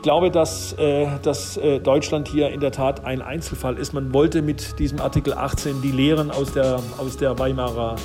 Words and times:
ich 0.00 0.02
glaube, 0.02 0.30
dass, 0.30 0.72
äh, 0.78 1.08
dass 1.22 1.58
äh, 1.58 1.78
Deutschland 1.78 2.26
hier 2.26 2.48
in 2.48 2.60
der 2.60 2.72
Tat 2.72 3.04
ein 3.04 3.20
Einzelfall 3.20 3.76
ist. 3.76 3.92
Man 3.92 4.14
wollte 4.14 4.40
mit 4.40 4.78
diesem 4.78 4.98
Artikel 4.98 5.34
18 5.34 5.82
die 5.82 5.90
Lehren 5.90 6.30
aus 6.30 6.54
der, 6.54 6.80
aus 6.96 7.18
der 7.18 7.38
Weimarer 7.38 7.96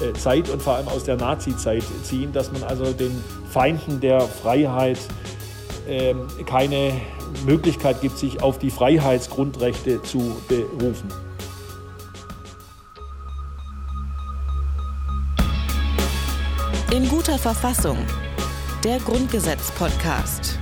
äh, 0.00 0.12
Zeit 0.12 0.48
und 0.50 0.62
vor 0.62 0.76
allem 0.76 0.86
aus 0.86 1.02
der 1.02 1.16
Nazi-Zeit 1.16 1.82
ziehen, 2.04 2.32
dass 2.32 2.52
man 2.52 2.62
also 2.62 2.92
den 2.92 3.10
Feinden 3.50 3.98
der 3.98 4.20
Freiheit 4.20 5.00
ähm, 5.88 6.28
keine 6.46 6.92
Möglichkeit 7.44 8.00
gibt, 8.00 8.18
sich 8.18 8.40
auf 8.40 8.60
die 8.60 8.70
Freiheitsgrundrechte 8.70 10.00
zu 10.02 10.36
berufen. 10.46 11.08
In 16.92 17.08
guter 17.08 17.36
Verfassung. 17.36 17.96
Der 18.84 18.98
Grundgesetz-Podcast. 19.00 20.61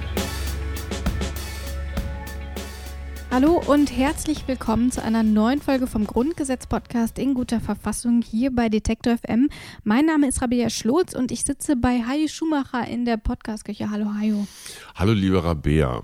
Hallo 3.43 3.62
und 3.69 3.97
herzlich 3.97 4.47
willkommen 4.49 4.93
zu 4.93 5.03
einer 5.03 5.23
neuen 5.23 5.62
Folge 5.62 5.87
vom 5.87 6.07
Grundgesetz-Podcast 6.07 7.19
in 7.19 7.33
guter 7.33 7.59
Verfassung 7.59 8.21
hier 8.21 8.55
bei 8.55 8.69
Detektor 8.69 9.17
FM. 9.17 9.48
Mein 9.83 10.05
Name 10.05 10.29
ist 10.29 10.43
Rabea 10.43 10.69
Schlotz 10.69 11.15
und 11.15 11.33
ich 11.33 11.45
sitze 11.45 11.75
bei 11.75 12.03
Hajo 12.03 12.29
Schumacher 12.29 12.87
in 12.87 13.07
der 13.07 13.17
Podcastküche. 13.17 13.91
Hallo 13.91 14.12
Hajo. 14.12 14.47
Hallo 14.95 15.15
liebe 15.15 15.43
Rabea. 15.43 16.03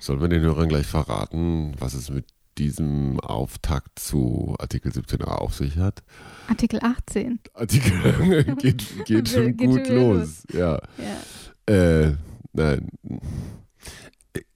Sollen 0.00 0.22
wir 0.22 0.28
den 0.28 0.40
Hörern 0.40 0.70
gleich 0.70 0.86
verraten, 0.86 1.74
was 1.78 1.92
es 1.92 2.08
mit 2.08 2.24
diesem 2.56 3.20
Auftakt 3.20 3.98
zu 3.98 4.56
Artikel 4.58 4.92
17a 4.92 5.24
auf 5.24 5.54
sich 5.54 5.76
hat? 5.76 6.02
Artikel 6.48 6.80
18. 6.82 7.38
Artikel 7.52 8.54
geht, 8.58 9.04
geht 9.04 9.28
schon 9.28 9.58
geht 9.58 9.68
gut 9.68 9.88
los. 9.90 10.16
los. 10.16 10.42
Ja. 10.54 10.80
ja. 10.96 11.74
Äh, 11.74 12.16
nein 12.54 12.88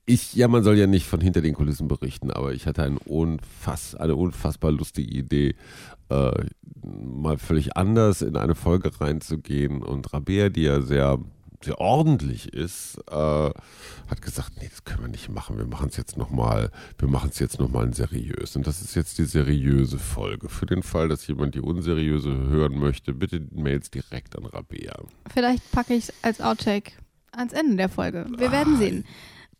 ich, 0.06 0.34
ja, 0.34 0.46
man 0.46 0.62
soll 0.62 0.78
ja 0.78 0.86
nicht 0.86 1.06
von 1.06 1.20
hinter 1.20 1.42
den 1.42 1.54
Kulissen 1.54 1.88
berichten, 1.88 2.30
aber 2.30 2.52
ich 2.52 2.66
hatte 2.66 2.84
ein 2.84 2.96
unfass, 2.96 3.96
eine 3.96 4.14
unfassbar 4.14 4.70
lustige 4.70 5.10
Idee, 5.10 5.56
äh, 6.08 6.30
mal 6.84 7.38
völlig 7.38 7.76
anders 7.76 8.22
in 8.22 8.36
eine 8.36 8.54
Folge 8.54 9.00
reinzugehen. 9.00 9.82
Und 9.82 10.12
Rabea, 10.12 10.48
die 10.48 10.62
ja 10.62 10.80
sehr, 10.80 11.18
sehr 11.60 11.80
ordentlich 11.80 12.52
ist, 12.52 12.98
äh, 13.10 13.14
hat 13.14 14.22
gesagt, 14.22 14.52
nee, 14.60 14.68
das 14.70 14.84
können 14.84 15.02
wir 15.02 15.08
nicht 15.08 15.28
machen. 15.28 15.58
Wir 15.58 15.66
machen 15.66 15.88
es 15.88 15.96
jetzt 15.96 16.16
nochmal, 16.16 16.70
wir 16.98 17.08
machen 17.08 17.30
es 17.32 17.40
jetzt 17.40 17.58
nochmal 17.58 17.92
seriös. 17.92 18.54
Und 18.54 18.68
das 18.68 18.82
ist 18.82 18.94
jetzt 18.94 19.18
die 19.18 19.24
seriöse 19.24 19.98
Folge. 19.98 20.48
Für 20.48 20.66
den 20.66 20.84
Fall, 20.84 21.08
dass 21.08 21.26
jemand 21.26 21.56
die 21.56 21.60
unseriöse 21.60 22.30
hören 22.30 22.78
möchte, 22.78 23.12
bitte 23.12 23.44
Mails 23.50 23.90
direkt 23.90 24.38
an 24.38 24.46
Rabea. 24.46 24.94
Vielleicht 25.32 25.68
packe 25.72 25.94
ich 25.94 26.10
es 26.10 26.14
als 26.22 26.40
Outtake 26.40 26.92
ans 27.32 27.52
Ende 27.52 27.74
der 27.74 27.88
Folge. 27.88 28.26
Wir 28.38 28.48
ah, 28.50 28.52
werden 28.52 28.76
sehen. 28.76 29.04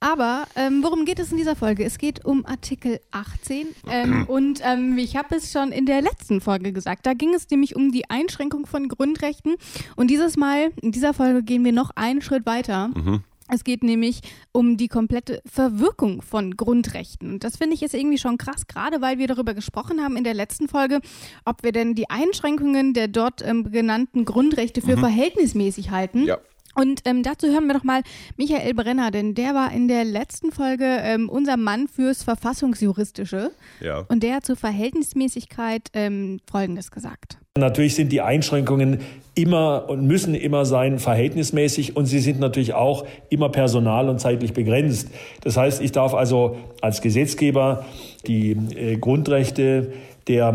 Aber 0.01 0.47
ähm, 0.57 0.83
worum 0.83 1.05
geht 1.05 1.19
es 1.19 1.31
in 1.31 1.39
dieser 1.39 1.57
Folge? 1.57 1.85
Es 1.85 1.99
geht 1.99 2.25
um 2.25 2.45
Artikel 2.45 3.01
18 3.13 3.67
ähm, 3.89 4.25
und 4.29 4.61
ähm, 4.63 4.99
ich 4.99 5.17
habe 5.17 5.37
es 5.37 5.51
schon 5.51 5.73
in 5.73 5.87
der 5.87 6.03
letzten 6.03 6.41
Folge 6.41 6.73
gesagt. 6.73 7.07
Da 7.07 7.15
ging 7.15 7.35
es 7.35 7.49
nämlich 7.51 7.77
um 7.77 7.93
die 7.93 8.09
Einschränkung 8.11 8.67
von 8.67 8.89
Grundrechten 8.89 9.57
und 9.97 10.09
dieses 10.11 10.37
Mal, 10.37 10.71
in 10.83 10.93
dieser 10.93 11.15
Folge 11.15 11.43
gehen 11.43 11.65
wir 11.65 11.73
noch 11.73 11.91
einen 11.95 12.21
Schritt 12.21 12.47
weiter. 12.47 12.89
Mhm. 12.89 13.25
Es 13.49 13.63
geht 13.63 13.85
nämlich 13.85 14.21
um 14.53 14.77
die 14.77 14.89
komplette 14.89 15.41
Verwirkung 15.47 16.21
von 16.21 16.57
Grundrechten. 16.57 17.31
Und 17.35 17.45
das 17.45 17.57
finde 17.57 17.75
ich 17.75 17.81
jetzt 17.81 17.95
irgendwie 17.95 18.19
schon 18.19 18.39
krass, 18.39 18.67
gerade 18.67 19.01
weil 19.01 19.19
wir 19.19 19.29
darüber 19.29 19.55
gesprochen 19.55 20.03
haben 20.03 20.17
in 20.17 20.25
der 20.25 20.35
letzten 20.35 20.69
Folge, 20.69 21.01
ob 21.45 21.63
wir 21.63 21.71
denn 21.71 21.95
die 21.95 22.11
Einschränkungen 22.11 22.93
der 22.93 23.07
dort 23.09 23.43
ähm, 23.47 23.71
genannten 23.71 24.25
Grundrechte 24.25 24.83
für 24.83 24.97
mhm. 24.97 25.01
verhältnismäßig 25.01 25.91
halten. 25.91 26.25
Ja. 26.25 26.39
Und 26.77 27.01
ähm, 27.07 27.23
dazu 27.23 27.47
hören 27.47 27.67
wir 27.67 27.75
doch 27.75 27.85
mal 27.85 28.03
Michael 28.37 28.75
Brenner, 28.75 29.11
denn 29.11 29.35
der 29.35 29.55
war 29.55 29.73
in 29.73 29.89
der 29.89 30.05
letzten 30.05 30.53
Folge 30.53 30.85
ähm, 30.85 31.31
unser 31.31 31.57
Mann 31.57 31.89
fürs 31.89 32.23
Verfassungsjuristische. 32.23 33.51
Ja. 33.81 34.05
Und 34.09 34.23
der 34.23 34.37
hat 34.37 34.45
zur 34.45 34.57
Verhältnismäßigkeit 34.57 35.89
ähm, 35.95 36.39
Folgendes 36.51 36.91
gesagt. 36.91 37.39
Natürlich 37.57 37.95
sind 37.95 38.13
die 38.13 38.21
Einschränkungen 38.21 39.01
immer 39.35 39.89
und 39.89 40.07
müssen 40.07 40.35
immer 40.35 40.67
sein 40.67 40.99
verhältnismäßig 40.99 41.97
und 41.97 42.05
sie 42.05 42.19
sind 42.19 42.41
natürlich 42.41 42.75
auch 42.75 43.07
immer 43.31 43.49
personal 43.49 44.11
und 44.11 44.21
zeitlich 44.21 44.53
begrenzt. 44.53 45.09
Das 45.41 45.57
heißt, 45.57 45.81
ich 45.81 45.93
darf 45.93 46.13
also 46.13 46.59
als 46.83 47.01
Gesetzgeber 47.01 47.87
die 48.27 48.51
äh, 48.51 48.99
Grundrechte 48.99 49.93
der 50.29 50.53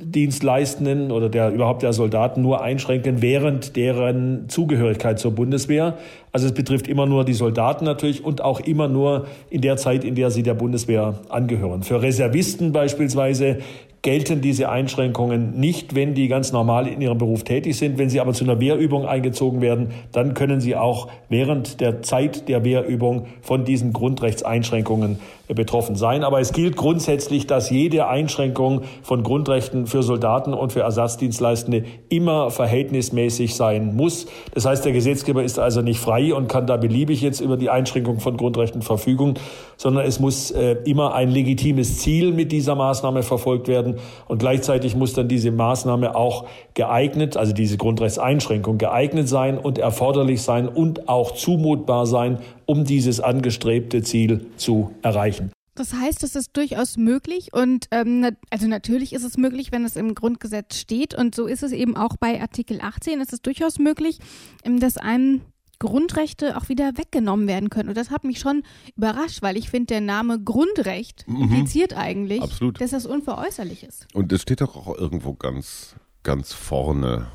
Wehrdienstleistenden 0.00 1.12
oder 1.12 1.28
der 1.28 1.50
überhaupt 1.50 1.82
der 1.82 1.92
Soldaten 1.92 2.40
nur 2.42 2.62
einschränken 2.62 3.20
während 3.20 3.76
deren 3.76 4.48
Zugehörigkeit 4.48 5.18
zur 5.18 5.32
Bundeswehr. 5.32 5.98
Also 6.32 6.46
es 6.46 6.52
betrifft 6.52 6.88
immer 6.88 7.06
nur 7.06 7.24
die 7.24 7.34
Soldaten 7.34 7.84
natürlich 7.84 8.24
und 8.24 8.42
auch 8.42 8.60
immer 8.60 8.88
nur 8.88 9.26
in 9.50 9.60
der 9.60 9.76
Zeit, 9.76 10.04
in 10.04 10.14
der 10.14 10.30
sie 10.30 10.42
der 10.42 10.54
Bundeswehr 10.54 11.20
angehören. 11.28 11.82
Für 11.82 12.02
Reservisten 12.02 12.72
beispielsweise 12.72 13.58
gelten 14.02 14.40
diese 14.40 14.70
Einschränkungen 14.70 15.60
nicht, 15.60 15.94
wenn 15.94 16.14
die 16.14 16.28
ganz 16.28 16.52
normal 16.52 16.86
in 16.86 17.02
ihrem 17.02 17.18
Beruf 17.18 17.44
tätig 17.44 17.76
sind. 17.76 17.98
Wenn 17.98 18.08
sie 18.08 18.20
aber 18.20 18.32
zu 18.32 18.44
einer 18.44 18.58
Wehrübung 18.58 19.04
eingezogen 19.04 19.60
werden, 19.60 19.90
dann 20.12 20.32
können 20.32 20.62
sie 20.62 20.74
auch 20.74 21.08
während 21.28 21.80
der 21.82 22.00
Zeit 22.00 22.48
der 22.48 22.64
Wehrübung 22.64 23.26
von 23.42 23.66
diesen 23.66 23.92
Grundrechtseinschränkungen 23.92 25.18
betroffen 25.54 25.96
sein. 25.96 26.24
Aber 26.24 26.40
es 26.40 26.52
gilt 26.52 26.76
grundsätzlich, 26.76 27.46
dass 27.46 27.70
jede 27.70 28.08
Einschränkung 28.08 28.82
von 29.02 29.22
Grundrechten 29.22 29.86
für 29.86 30.02
Soldaten 30.02 30.54
und 30.54 30.72
für 30.72 30.80
Ersatzdienstleistende 30.80 31.84
immer 32.08 32.50
verhältnismäßig 32.50 33.54
sein 33.54 33.94
muss. 33.94 34.26
Das 34.54 34.66
heißt, 34.66 34.84
der 34.84 34.92
Gesetzgeber 34.92 35.42
ist 35.42 35.58
also 35.58 35.80
nicht 35.80 36.00
frei 36.00 36.34
und 36.34 36.48
kann 36.48 36.66
da 36.66 36.76
beliebig 36.76 37.20
jetzt 37.20 37.40
über 37.40 37.56
die 37.56 37.70
Einschränkung 37.70 38.20
von 38.20 38.36
Grundrechten 38.36 38.82
verfügen, 38.82 39.34
sondern 39.76 40.04
es 40.04 40.20
muss 40.20 40.50
äh, 40.50 40.76
immer 40.84 41.14
ein 41.14 41.30
legitimes 41.30 41.98
Ziel 41.98 42.32
mit 42.32 42.52
dieser 42.52 42.74
Maßnahme 42.74 43.22
verfolgt 43.22 43.68
werden 43.68 43.96
und 44.28 44.38
gleichzeitig 44.38 44.94
muss 44.96 45.14
dann 45.14 45.28
diese 45.28 45.50
Maßnahme 45.50 46.14
auch 46.14 46.46
geeignet, 46.74 47.36
also 47.36 47.52
diese 47.52 47.76
Grundrechtseinschränkung 47.76 48.78
geeignet 48.78 49.28
sein 49.28 49.58
und 49.58 49.78
erforderlich 49.78 50.42
sein 50.42 50.68
und 50.68 51.08
auch 51.08 51.32
zumutbar 51.32 52.06
sein, 52.06 52.38
um 52.66 52.84
dieses 52.84 53.20
angestrebte 53.20 54.02
Ziel 54.02 54.46
zu 54.56 54.90
erreichen. 55.02 55.39
Das 55.80 55.94
heißt, 55.94 56.22
es 56.24 56.36
ist 56.36 56.54
durchaus 56.58 56.98
möglich 56.98 57.54
und 57.54 57.86
ähm, 57.90 58.36
also 58.50 58.66
natürlich 58.66 59.14
ist 59.14 59.24
es 59.24 59.38
möglich, 59.38 59.72
wenn 59.72 59.82
es 59.86 59.96
im 59.96 60.14
Grundgesetz 60.14 60.76
steht 60.76 61.14
und 61.14 61.34
so 61.34 61.46
ist 61.46 61.62
es 61.62 61.72
eben 61.72 61.96
auch 61.96 62.18
bei 62.18 62.38
Artikel 62.38 62.82
18. 62.82 63.18
Es 63.18 63.32
ist 63.32 63.46
durchaus 63.46 63.78
möglich, 63.78 64.18
ähm, 64.62 64.78
dass 64.78 64.98
einem 64.98 65.40
Grundrechte 65.78 66.58
auch 66.58 66.68
wieder 66.68 66.98
weggenommen 66.98 67.48
werden 67.48 67.70
können. 67.70 67.88
Und 67.88 67.96
das 67.96 68.10
hat 68.10 68.24
mich 68.24 68.40
schon 68.40 68.62
überrascht, 68.94 69.40
weil 69.40 69.56
ich 69.56 69.70
finde, 69.70 69.86
der 69.86 70.02
Name 70.02 70.38
Grundrecht 70.38 71.26
mhm. 71.26 71.44
impliziert 71.44 71.96
eigentlich, 71.96 72.42
Absolut. 72.42 72.78
dass 72.78 72.90
das 72.90 73.06
unveräußerlich 73.06 73.82
ist. 73.82 74.06
Und 74.12 74.30
es 74.34 74.42
steht 74.42 74.60
doch 74.60 74.76
auch 74.76 74.94
irgendwo 74.98 75.32
ganz, 75.32 75.96
ganz 76.22 76.52
vorne, 76.52 77.28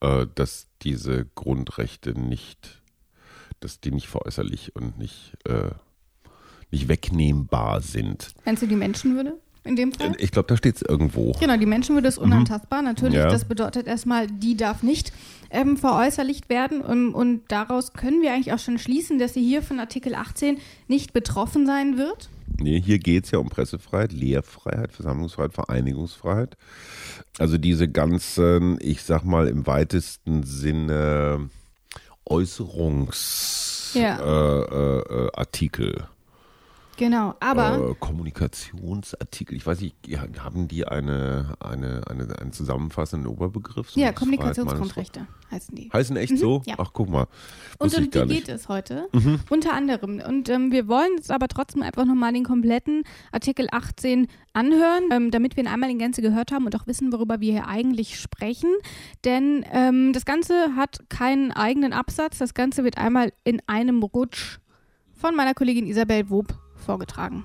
äh, 0.00 0.26
dass 0.34 0.66
diese 0.82 1.24
Grundrechte 1.34 2.10
nicht 2.10 2.82
dass 3.60 3.80
die 3.80 3.90
nicht 3.90 4.08
veräußerlich 4.08 4.76
und 4.76 4.98
nicht, 4.98 5.36
äh, 5.44 5.70
nicht 6.70 6.88
wegnehmbar 6.88 7.80
sind. 7.80 8.34
Meinst 8.44 8.62
du 8.62 8.66
die 8.66 8.76
Menschenwürde? 8.76 9.34
In 9.66 9.74
dem 9.74 9.92
Fall? 9.92 10.12
Ich 10.18 10.30
glaube, 10.30 10.46
da 10.48 10.56
steht 10.56 10.76
es 10.76 10.82
irgendwo. 10.82 11.32
Genau, 11.40 11.56
die 11.56 11.66
Menschenwürde 11.66 12.08
ist 12.08 12.18
mhm. 12.18 12.26
unantastbar. 12.26 12.80
Mhm. 12.80 12.86
Natürlich, 12.86 13.16
ja. 13.16 13.28
das 13.28 13.44
bedeutet 13.46 13.86
erstmal, 13.86 14.28
die 14.28 14.56
darf 14.56 14.82
nicht 14.82 15.12
ähm, 15.50 15.76
veräußerlicht 15.76 16.48
werden. 16.48 16.80
Und, 16.80 17.12
und 17.14 17.42
daraus 17.48 17.92
können 17.92 18.22
wir 18.22 18.32
eigentlich 18.32 18.52
auch 18.52 18.58
schon 18.58 18.78
schließen, 18.78 19.18
dass 19.18 19.34
sie 19.34 19.42
hier 19.42 19.62
von 19.62 19.80
Artikel 19.80 20.14
18 20.14 20.58
nicht 20.86 21.12
betroffen 21.12 21.66
sein 21.66 21.98
wird. 21.98 22.30
Nee, 22.58 22.80
hier 22.80 22.98
geht 22.98 23.24
es 23.24 23.32
ja 23.32 23.38
um 23.38 23.48
Pressefreiheit, 23.48 24.12
Lehrfreiheit, 24.12 24.92
Versammlungsfreiheit, 24.92 25.52
Vereinigungsfreiheit. 25.52 26.56
Also 27.38 27.58
diese 27.58 27.88
ganzen, 27.88 28.78
ich 28.80 29.02
sag 29.02 29.24
mal 29.24 29.48
im 29.48 29.66
weitesten 29.66 30.42
Sinne 30.44 31.50
Äußerungsartikel. 32.24 34.00
Ja. 34.00 34.18
Äh, 34.20 34.96
äh, 35.00 35.26
äh 35.26 35.30
Genau, 36.96 37.34
aber. 37.40 37.90
Äh, 37.90 37.94
Kommunikationsartikel, 38.00 39.56
ich 39.56 39.66
weiß 39.66 39.80
nicht, 39.80 39.96
haben 40.38 40.68
die 40.68 40.86
eine, 40.86 41.54
eine, 41.60 42.02
eine, 42.08 42.38
einen 42.38 42.52
zusammenfassenden 42.52 43.30
Oberbegriff? 43.30 43.90
So 43.90 44.00
ja, 44.00 44.12
Kommunikationsgrundrechte 44.12 45.26
heißen 45.50 45.74
die. 45.74 45.90
Heißen 45.92 46.16
echt 46.16 46.32
mhm, 46.32 46.36
so? 46.38 46.62
Ja. 46.66 46.76
Ach, 46.78 46.90
guck 46.92 47.08
mal. 47.08 47.26
Und 47.78 47.96
um 47.96 48.10
die 48.10 48.26
geht 48.26 48.48
es 48.48 48.68
heute, 48.68 49.08
mhm. 49.12 49.40
unter 49.50 49.74
anderem. 49.74 50.20
Und 50.26 50.48
ähm, 50.48 50.72
wir 50.72 50.88
wollen 50.88 51.12
jetzt 51.16 51.30
aber 51.30 51.48
trotzdem 51.48 51.82
einfach 51.82 52.04
nochmal 52.04 52.32
den 52.32 52.44
kompletten 52.44 53.04
Artikel 53.30 53.68
18 53.70 54.26
anhören, 54.54 55.04
ähm, 55.12 55.30
damit 55.30 55.56
wir 55.56 55.64
ihn 55.64 55.68
einmal 55.68 55.90
in 55.90 55.98
Gänze 55.98 56.22
gehört 56.22 56.50
haben 56.50 56.64
und 56.64 56.74
auch 56.74 56.86
wissen, 56.86 57.12
worüber 57.12 57.40
wir 57.40 57.52
hier 57.52 57.68
eigentlich 57.68 58.18
sprechen. 58.18 58.70
Denn 59.24 59.64
ähm, 59.70 60.12
das 60.12 60.24
Ganze 60.24 60.76
hat 60.76 61.08
keinen 61.10 61.52
eigenen 61.52 61.92
Absatz. 61.92 62.38
Das 62.38 62.54
Ganze 62.54 62.84
wird 62.84 62.98
einmal 62.98 63.32
in 63.44 63.60
einem 63.66 64.02
Rutsch 64.02 64.58
von 65.14 65.34
meiner 65.34 65.54
Kollegin 65.54 65.86
Isabel 65.86 66.30
Wob 66.30 66.65
vorgetragen. 66.86 67.44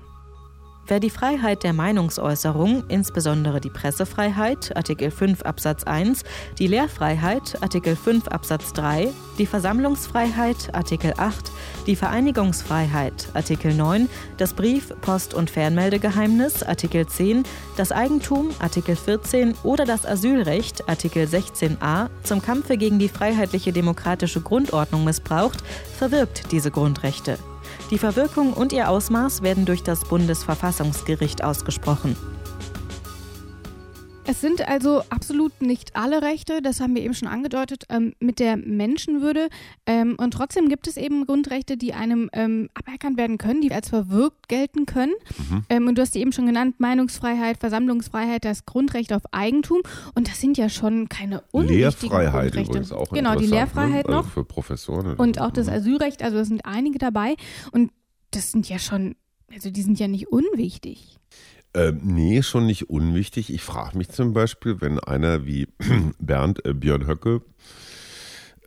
Wer 0.88 0.98
die 0.98 1.10
Freiheit 1.10 1.62
der 1.62 1.72
Meinungsäußerung, 1.72 2.84
insbesondere 2.88 3.60
die 3.60 3.70
Pressefreiheit, 3.70 4.76
Artikel 4.76 5.12
5 5.12 5.42
Absatz 5.42 5.84
1, 5.84 6.24
die 6.58 6.66
Lehrfreiheit, 6.66 7.62
Artikel 7.62 7.94
5 7.94 8.26
Absatz 8.26 8.72
3, 8.72 9.08
die 9.38 9.46
Versammlungsfreiheit, 9.46 10.74
Artikel 10.74 11.14
8, 11.16 11.52
die 11.86 11.94
Vereinigungsfreiheit, 11.94 13.28
Artikel 13.32 13.74
9, 13.74 14.08
das 14.38 14.54
Brief-, 14.54 14.92
Post- 15.02 15.34
und 15.34 15.50
Fernmeldegeheimnis, 15.50 16.64
Artikel 16.64 17.06
10, 17.06 17.44
das 17.76 17.92
Eigentum, 17.92 18.50
Artikel 18.58 18.96
14 18.96 19.54
oder 19.62 19.84
das 19.84 20.04
Asylrecht, 20.04 20.88
Artikel 20.88 21.26
16a, 21.26 22.08
zum 22.24 22.42
Kampfe 22.42 22.76
gegen 22.76 22.98
die 22.98 23.08
freiheitliche 23.08 23.72
demokratische 23.72 24.40
Grundordnung 24.40 25.04
missbraucht, 25.04 25.62
verwirkt 25.96 26.50
diese 26.50 26.72
Grundrechte. 26.72 27.38
Die 27.92 27.98
Verwirkung 27.98 28.54
und 28.54 28.72
ihr 28.72 28.88
Ausmaß 28.88 29.42
werden 29.42 29.66
durch 29.66 29.82
das 29.82 30.06
Bundesverfassungsgericht 30.06 31.44
ausgesprochen. 31.44 32.16
Es 34.24 34.40
sind 34.40 34.66
also 34.68 35.02
absolut 35.10 35.60
nicht 35.62 35.96
alle 35.96 36.22
Rechte, 36.22 36.62
das 36.62 36.80
haben 36.80 36.94
wir 36.94 37.02
eben 37.02 37.12
schon 37.14 37.26
angedeutet, 37.26 37.84
ähm, 37.88 38.14
mit 38.20 38.38
der 38.38 38.56
Menschenwürde. 38.56 39.48
Ähm, 39.84 40.14
und 40.16 40.32
trotzdem 40.32 40.68
gibt 40.68 40.86
es 40.86 40.96
eben 40.96 41.26
Grundrechte, 41.26 41.76
die 41.76 41.92
einem 41.92 42.30
ähm, 42.32 42.68
aberkannt 42.74 43.16
werden 43.16 43.36
können, 43.36 43.60
die 43.60 43.72
als 43.72 43.88
verwirkt 43.88 44.48
gelten 44.48 44.86
können. 44.86 45.12
Mhm. 45.50 45.64
Ähm, 45.68 45.88
und 45.88 45.98
du 45.98 46.02
hast 46.02 46.14
die 46.14 46.20
eben 46.20 46.30
schon 46.32 46.46
genannt, 46.46 46.78
Meinungsfreiheit, 46.78 47.58
Versammlungsfreiheit, 47.58 48.44
das 48.44 48.64
Grundrecht 48.64 49.12
auf 49.12 49.22
Eigentum. 49.32 49.80
Und 50.14 50.28
das 50.28 50.40
sind 50.40 50.56
ja 50.56 50.68
schon 50.68 51.08
keine 51.08 51.42
unwichtigen 51.50 51.80
Lehrfreiheit 51.80 52.32
Grundrechte. 52.52 52.70
übrigens 52.70 52.92
auch 52.92 53.10
Genau, 53.10 53.34
die 53.34 53.46
Lehrfreiheit 53.46 54.06
ne? 54.06 54.12
noch. 54.12 54.18
Also 54.18 54.30
für 54.30 54.44
Professoren. 54.44 55.16
Und 55.16 55.40
auch 55.40 55.50
das 55.50 55.66
Mhm. 55.66 55.72
Asylrecht, 55.72 56.22
also 56.22 56.38
es 56.38 56.48
sind 56.48 56.64
einige 56.64 56.98
dabei. 56.98 57.34
Und 57.72 57.90
das 58.30 58.52
sind 58.52 58.68
ja 58.68 58.78
schon, 58.78 59.16
also 59.52 59.70
die 59.70 59.82
sind 59.82 59.98
ja 59.98 60.06
nicht 60.06 60.28
unwichtig. 60.28 61.18
Ähm, 61.74 62.00
nee, 62.02 62.42
schon 62.42 62.66
nicht 62.66 62.90
unwichtig. 62.90 63.52
Ich 63.52 63.62
frage 63.62 63.96
mich 63.96 64.10
zum 64.10 64.32
Beispiel, 64.34 64.80
wenn 64.80 64.98
einer 65.00 65.46
wie 65.46 65.68
Bernd 66.18 66.64
äh, 66.66 66.74
Björn 66.74 67.06
Höcke, 67.06 67.40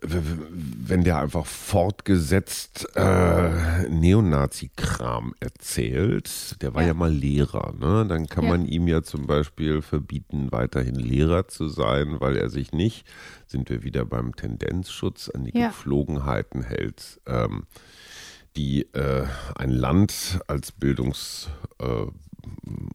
wenn 0.02 1.04
der 1.04 1.18
einfach 1.20 1.46
fortgesetzt 1.46 2.86
äh, 2.96 3.88
Neonazi-Kram 3.88 5.34
erzählt, 5.40 6.60
der 6.60 6.74
war 6.74 6.82
ja, 6.82 6.88
Ja. 6.88 6.94
mal 6.94 7.10
Lehrer, 7.12 7.72
ne? 7.78 8.04
Dann 8.06 8.26
kann 8.26 8.44
Ja. 8.44 8.50
man 8.50 8.66
ihm 8.66 8.86
ja 8.88 9.02
zum 9.02 9.26
Beispiel 9.26 9.80
verbieten, 9.82 10.48
weiterhin 10.52 10.96
Lehrer 10.96 11.48
zu 11.48 11.68
sein, 11.68 12.20
weil 12.20 12.36
er 12.36 12.50
sich 12.50 12.72
nicht, 12.72 13.06
sind 13.46 13.70
wir 13.70 13.84
wieder 13.84 14.04
beim 14.04 14.36
Tendenzschutz, 14.36 15.30
an 15.30 15.44
die 15.44 15.58
Ja. 15.58 15.68
Geflogenheiten 15.68 16.62
hält. 16.62 17.20
Ähm, 17.26 17.64
die 18.56 18.82
äh, 18.94 19.24
ein 19.54 19.70
Land 19.70 20.40
als 20.46 20.72
Bildungshoheit 20.72 21.52
äh, 21.80 22.06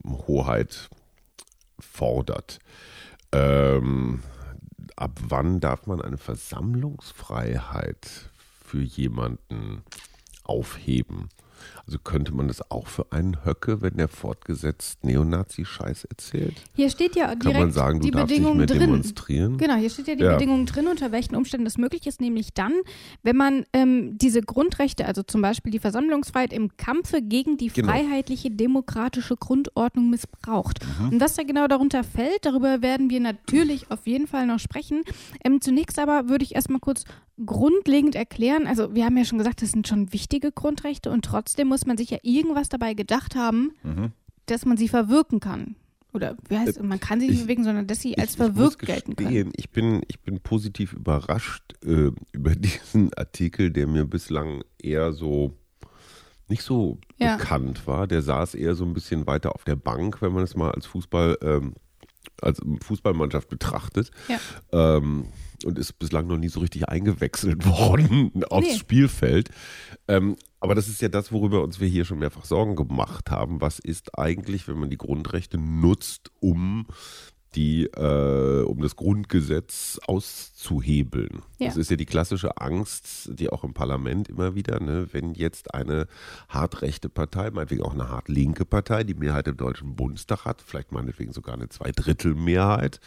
Hoheit 0.05 0.89
fordert. 1.79 2.59
Ähm, 3.31 4.21
ab 4.95 5.19
wann 5.21 5.59
darf 5.59 5.87
man 5.87 6.01
eine 6.01 6.17
Versammlungsfreiheit 6.17 8.29
für 8.63 8.81
jemanden 8.81 9.83
aufheben? 10.43 11.29
Also 11.91 11.99
könnte 12.05 12.33
man 12.33 12.47
das 12.47 12.71
auch 12.71 12.87
für 12.87 13.11
einen 13.11 13.43
Höcke, 13.43 13.81
wenn 13.81 13.97
der 13.97 14.07
fortgesetzt 14.07 15.03
Neonazi-Scheiß 15.03 16.05
erzählt? 16.05 16.53
Hier 16.73 16.89
steht 16.89 17.17
ja 17.17 17.35
direkt 17.35 17.41
Kann 17.43 17.53
man 17.63 17.71
sagen, 17.73 17.99
du 17.99 18.05
die 18.05 18.11
darfst 18.11 18.29
nicht 18.29 18.37
Bedingung 18.37 18.57
mehr 18.59 18.65
drin. 18.65 18.79
demonstrieren? 18.79 19.57
Genau, 19.57 19.75
hier 19.75 19.89
steht 19.89 20.07
ja 20.07 20.15
die 20.15 20.23
Ja. 20.23 20.31
Bedingung 20.35 20.65
drin, 20.65 20.87
unter 20.87 21.11
welchen 21.11 21.35
Umständen 21.35 21.65
das 21.65 21.77
möglich 21.77 22.07
ist, 22.07 22.21
nämlich 22.21 22.53
dann, 22.53 22.71
wenn 23.23 23.35
man 23.35 23.65
ähm, 23.73 24.17
diese 24.17 24.41
Grundrechte, 24.41 25.05
also 25.05 25.21
zum 25.21 25.41
Beispiel 25.41 25.73
die 25.73 25.79
Versammlungsfreiheit 25.79 26.53
im 26.53 26.77
Kampfe 26.77 27.21
gegen 27.21 27.57
die 27.57 27.67
Genau. 27.67 27.89
freiheitliche 27.89 28.49
demokratische 28.51 29.35
Grundordnung 29.35 30.09
missbraucht. 30.09 30.79
Mhm. 31.01 31.09
Und 31.09 31.19
was 31.19 31.35
da 31.35 31.43
genau 31.43 31.67
darunter 31.67 32.05
fällt, 32.05 32.45
darüber 32.45 32.81
werden 32.81 33.09
wir 33.09 33.19
natürlich 33.19 33.91
auf 33.91 34.07
jeden 34.07 34.27
Fall 34.27 34.47
noch 34.47 34.59
sprechen. 34.59 35.01
Ähm, 35.43 35.59
zunächst 35.59 35.99
aber 35.99 36.29
würde 36.29 36.45
ich 36.45 36.55
erstmal 36.55 36.79
kurz 36.79 37.03
grundlegend 37.43 38.13
erklären, 38.13 38.67
also 38.67 38.93
wir 38.93 39.03
haben 39.03 39.17
ja 39.17 39.25
schon 39.25 39.39
gesagt, 39.39 39.63
das 39.63 39.71
sind 39.71 39.87
schon 39.87 40.13
wichtige 40.13 40.51
Grundrechte 40.51 41.09
und 41.09 41.25
trotzdem 41.25 41.69
muss 41.69 41.80
man 41.85 41.97
sich 41.97 42.09
ja 42.09 42.17
irgendwas 42.23 42.69
dabei 42.69 42.93
gedacht 42.93 43.35
haben, 43.35 43.71
Mhm. 43.83 44.11
dass 44.45 44.65
man 44.65 44.77
sie 44.77 44.87
verwirken 44.87 45.39
kann. 45.39 45.75
Oder 46.13 46.35
wie 46.49 46.57
heißt 46.57 46.77
es? 46.77 46.83
Man 46.83 46.99
kann 46.99 47.19
sie 47.21 47.27
nicht 47.27 47.35
ich- 47.37 47.41
bewegen, 47.43 47.63
sondern 47.63 47.87
dass 47.87 48.01
sie 48.01 48.17
als 48.17 48.31
ich, 48.31 48.35
ich 48.35 48.37
verwirkt 48.37 48.81
muss 48.81 48.87
gelten 48.87 49.15
können. 49.15 49.29
gestehen, 49.29 49.53
Ich 49.55 49.69
bin, 49.69 50.01
ich 50.09 50.19
bin 50.19 50.39
positiv 50.41 50.91
überrascht 50.93 51.73
äh, 51.85 52.11
über 52.33 52.55
diesen 52.55 53.13
Artikel, 53.13 53.71
der 53.71 53.87
mir 53.87 54.05
bislang 54.05 54.63
eher 54.81 55.13
so 55.13 55.53
nicht 56.49 56.63
so 56.63 56.99
Ja. 57.17 57.37
bekannt 57.37 57.87
war. 57.87 58.07
Der 58.07 58.21
saß 58.21 58.55
eher 58.55 58.75
so 58.75 58.83
ein 58.83 58.93
bisschen 58.93 59.25
weiter 59.25 59.55
auf 59.55 59.63
der 59.63 59.77
Bank, 59.77 60.21
wenn 60.21 60.33
man 60.33 60.43
es 60.43 60.53
mal 60.55 60.71
als 60.71 60.85
Fußball, 60.85 61.37
ähm, 61.41 61.75
als 62.41 62.59
Fußballmannschaft 62.83 63.47
betrachtet. 63.47 64.11
Ja. 64.27 64.37
Ähm, 64.97 65.27
und 65.63 65.79
ist 65.79 65.97
bislang 65.97 66.27
noch 66.27 66.37
nie 66.37 66.49
so 66.49 66.59
richtig 66.59 66.89
eingewechselt 66.89 67.65
worden 67.65 68.43
aufs 68.49 68.67
Nee. 68.67 68.75
Spielfeld. 68.77 69.49
Ähm, 70.09 70.35
aber 70.61 70.75
das 70.75 70.87
ist 70.87 71.01
ja 71.01 71.09
das, 71.09 71.31
worüber 71.31 71.63
uns 71.63 71.79
wir 71.79 71.87
hier 71.87 72.05
schon 72.05 72.19
mehrfach 72.19 72.45
Sorgen 72.45 72.75
gemacht 72.75 73.31
haben. 73.31 73.61
Was 73.61 73.79
ist 73.79 74.17
eigentlich, 74.17 74.67
wenn 74.67 74.77
man 74.77 74.91
die 74.91 74.97
Grundrechte 74.97 75.57
nutzt, 75.57 76.31
um 76.39 76.85
die, 77.55 77.85
äh, 77.85 78.63
um 78.63 78.79
das 78.79 78.95
Grundgesetz 78.95 79.99
auszuhebeln? 80.05 81.41
Ja. 81.57 81.67
Das 81.67 81.77
ist 81.77 81.89
ja 81.89 81.97
die 81.97 82.05
klassische 82.05 82.57
Angst, 82.57 83.31
die 83.33 83.49
auch 83.49 83.63
im 83.63 83.73
Parlament 83.73 84.29
immer 84.29 84.53
wieder, 84.53 84.79
ne, 84.79 85.07
wenn 85.11 85.33
jetzt 85.33 85.73
eine 85.73 86.05
hart 86.47 86.83
rechte 86.83 87.09
Partei, 87.09 87.49
meinetwegen 87.49 87.81
auch 87.81 87.93
eine 87.93 88.09
hart 88.09 88.29
linke 88.29 88.63
Partei, 88.63 89.03
die 89.03 89.15
Mehrheit 89.15 89.47
im 89.47 89.57
Deutschen 89.57 89.95
Bundestag 89.95 90.45
hat, 90.45 90.61
vielleicht 90.61 90.91
meinetwegen 90.91 91.33
sogar 91.33 91.55
eine 91.55 91.69
Zweidrittelmehrheit, 91.69 92.99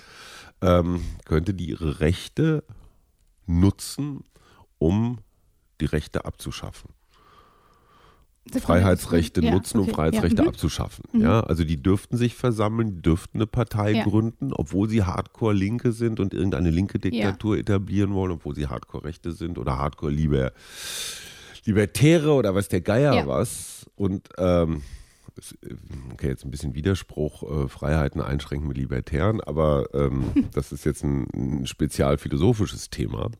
ähm, 0.60 1.04
könnte 1.24 1.54
die 1.54 1.70
ihre 1.70 2.00
Rechte 2.00 2.64
nutzen, 3.46 4.24
um 4.78 5.18
die 5.80 5.86
Rechte 5.86 6.24
abzuschaffen. 6.24 6.90
Freiheitsrechte 8.52 9.42
Ja, 9.42 9.52
nutzen, 9.52 9.78
um 9.78 9.84
okay, 9.84 9.94
Freiheitsrechte 9.94 10.36
ja, 10.38 10.42
mhm. 10.42 10.48
abzuschaffen. 10.48 11.04
Ja, 11.14 11.40
also 11.40 11.64
die 11.64 11.82
dürften 11.82 12.16
sich 12.16 12.34
versammeln, 12.34 13.00
dürften 13.02 13.38
eine 13.38 13.46
Partei 13.46 13.92
Ja. 13.92 14.04
gründen, 14.04 14.52
obwohl 14.52 14.88
sie 14.88 15.02
Hardcore 15.02 15.54
Linke 15.54 15.92
sind 15.92 16.20
und 16.20 16.34
irgendeine 16.34 16.70
linke 16.70 16.98
Diktatur 16.98 17.56
etablieren 17.56 18.12
wollen, 18.12 18.32
obwohl 18.32 18.54
sie 18.54 18.66
Hardcore 18.66 19.04
Rechte 19.04 19.32
sind 19.32 19.58
oder 19.58 19.78
Hardcore 19.78 20.12
Liber 20.12 20.52
Libertäre 21.64 22.32
oder 22.32 22.54
was 22.54 22.68
der 22.68 22.82
Geier 22.82 23.26
was. 23.26 23.86
Und 23.96 24.28
ähm, 24.36 24.82
okay, 26.12 26.28
jetzt 26.28 26.44
ein 26.44 26.50
bisschen 26.50 26.74
Widerspruch, 26.74 27.64
äh, 27.64 27.68
Freiheiten 27.68 28.20
einschränken 28.20 28.68
mit 28.68 28.76
Libertären, 28.76 29.40
aber 29.40 29.86
ähm, 29.94 30.24
das 30.52 30.72
ist 30.72 30.84
jetzt 30.84 31.02
ein, 31.02 31.26
ein 31.34 31.66
spezial 31.66 32.18
philosophisches 32.18 32.90
Thema. 32.90 33.30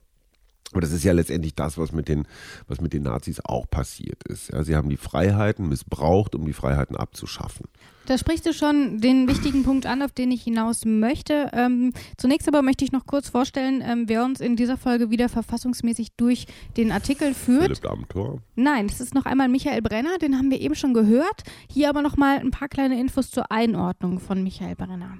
Aber 0.75 0.81
das 0.81 0.91
ist 0.91 1.05
ja 1.05 1.13
letztendlich 1.13 1.55
das, 1.55 1.79
was 1.79 1.93
mit 1.93 2.09
den, 2.09 2.27
was 2.67 2.81
mit 2.81 2.93
den 2.93 3.05
Nazis 3.05 3.41
auch 3.45 3.71
passiert 3.71 4.25
ist. 4.25 4.51
Ja, 4.51 4.65
sie 4.65 4.75
haben 4.75 4.89
die 4.89 4.97
Freiheiten 4.97 5.69
missbraucht, 5.69 6.35
um 6.35 6.45
die 6.45 6.53
Freiheiten 6.53 6.97
abzuschaffen. 6.97 7.67
Da 8.07 8.19
sprichst 8.19 8.45
du 8.45 8.53
schon 8.53 9.01
den 9.01 9.29
wichtigen 9.29 9.63
Punkt 9.63 9.87
an, 9.87 10.03
auf 10.03 10.11
den 10.11 10.33
ich 10.33 10.43
hinaus 10.43 10.85
möchte. 10.85 11.49
Ähm, 11.53 11.93
zunächst 12.17 12.49
aber 12.49 12.61
möchte 12.63 12.85
ich 12.85 12.91
noch 12.91 13.07
kurz 13.07 13.29
vorstellen, 13.29 13.85
ähm, 13.87 14.09
wer 14.09 14.25
uns 14.25 14.41
in 14.41 14.57
dieser 14.57 14.77
Folge 14.77 15.11
wieder 15.11 15.29
verfassungsmäßig 15.29 16.17
durch 16.17 16.47
den 16.77 16.91
Artikel 16.91 17.35
führt. 17.35 17.79
Philipp 17.79 17.89
Amthor. 17.89 18.43
Nein, 18.57 18.89
das 18.89 19.01
ist 19.01 19.15
noch 19.15 19.27
einmal 19.27 19.49
Michael 19.49 19.81
Brenner, 19.81 20.19
den 20.19 20.37
haben 20.37 20.51
wir 20.51 20.61
eben 20.61 20.75
schon 20.75 20.93
gehört. 20.93 21.45
Hier 21.71 21.89
aber 21.89 22.03
noch 22.03 22.17
mal 22.17 22.41
ein 22.41 22.51
paar 22.51 22.69
kleine 22.69 23.01
Infos 23.01 23.31
zur 23.31 23.53
Einordnung 23.53 24.19
von 24.19 24.43
Michael 24.43 24.75
Brenner. 24.75 25.19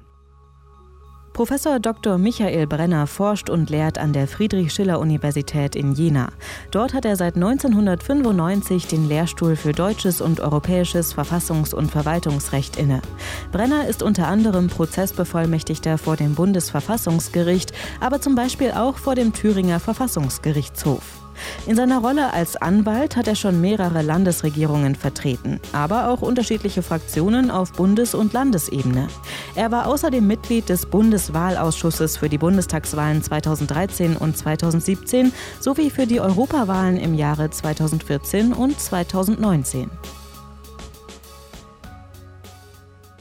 Professor 1.35 1.81
Dr. 1.81 2.17
Michael 2.17 2.69
Brenner 2.69 3.09
forscht 3.09 3.51
und 3.51 3.69
lehrt 3.69 3.99
an 3.99 4.13
der 4.13 4.29
Friedrich-Schiller-Universität 4.29 5.75
in 5.75 5.93
Jena. 5.93 6.29
Dort 6.71 6.95
hat 6.95 7.05
er 7.05 7.17
seit 7.17 7.35
1995 7.35 8.87
den 8.87 9.09
Lehrstuhl 9.09 9.57
für 9.57 9.73
deutsches 9.73 10.21
und 10.21 10.39
europäisches 10.39 11.13
Verfassungs- 11.13 11.75
und 11.75 11.91
Verwaltungsrecht 11.91 12.77
inne. 12.77 13.03
Brenner 13.51 13.89
ist 13.89 14.05
unter 14.05 14.29
anderem 14.29 14.69
Prozessbevollmächtigter 14.69 15.99
vor 15.99 16.15
dem 16.15 16.37
Bundesverfassungsgericht, 16.37 17.73
aber 17.99 18.21
zum 18.21 18.37
Beispiel 18.37 18.71
auch 18.71 18.97
vor 18.99 19.17
dem 19.17 19.33
Thüringer 19.33 19.81
Verfassungsgerichtshof. 19.81 21.24
In 21.67 21.77
seiner 21.77 21.99
Rolle 21.99 22.33
als 22.33 22.57
Anwalt 22.57 23.17
hat 23.17 23.29
er 23.29 23.35
schon 23.35 23.61
mehrere 23.61 24.03
Landesregierungen 24.03 24.95
vertreten, 24.95 25.61
aber 25.73 26.09
auch 26.09 26.23
unterschiedliche 26.23 26.83
Fraktionen 26.83 27.51
auf 27.51 27.73
Bundes- 27.73 28.15
und 28.15 28.33
Landesebene. 28.33 29.09
Er 29.55 29.71
war 29.71 29.87
außerdem 29.87 30.27
Mitglied 30.27 30.69
des 30.69 30.87
Bundeswahlausschusses 30.87 32.17
für 32.17 32.29
die 32.29 32.39
Bundestagswahlen 32.39 33.23
2013 33.23 34.17
und 34.17 34.37
2017 34.37 35.33
sowie 35.61 35.91
für 35.91 36.07
die 36.07 36.21
Europawahlen 36.21 36.97
im 36.97 37.15
Jahre 37.15 37.51
2014 37.51 38.53
und 38.53 38.79
2019. 38.79 39.91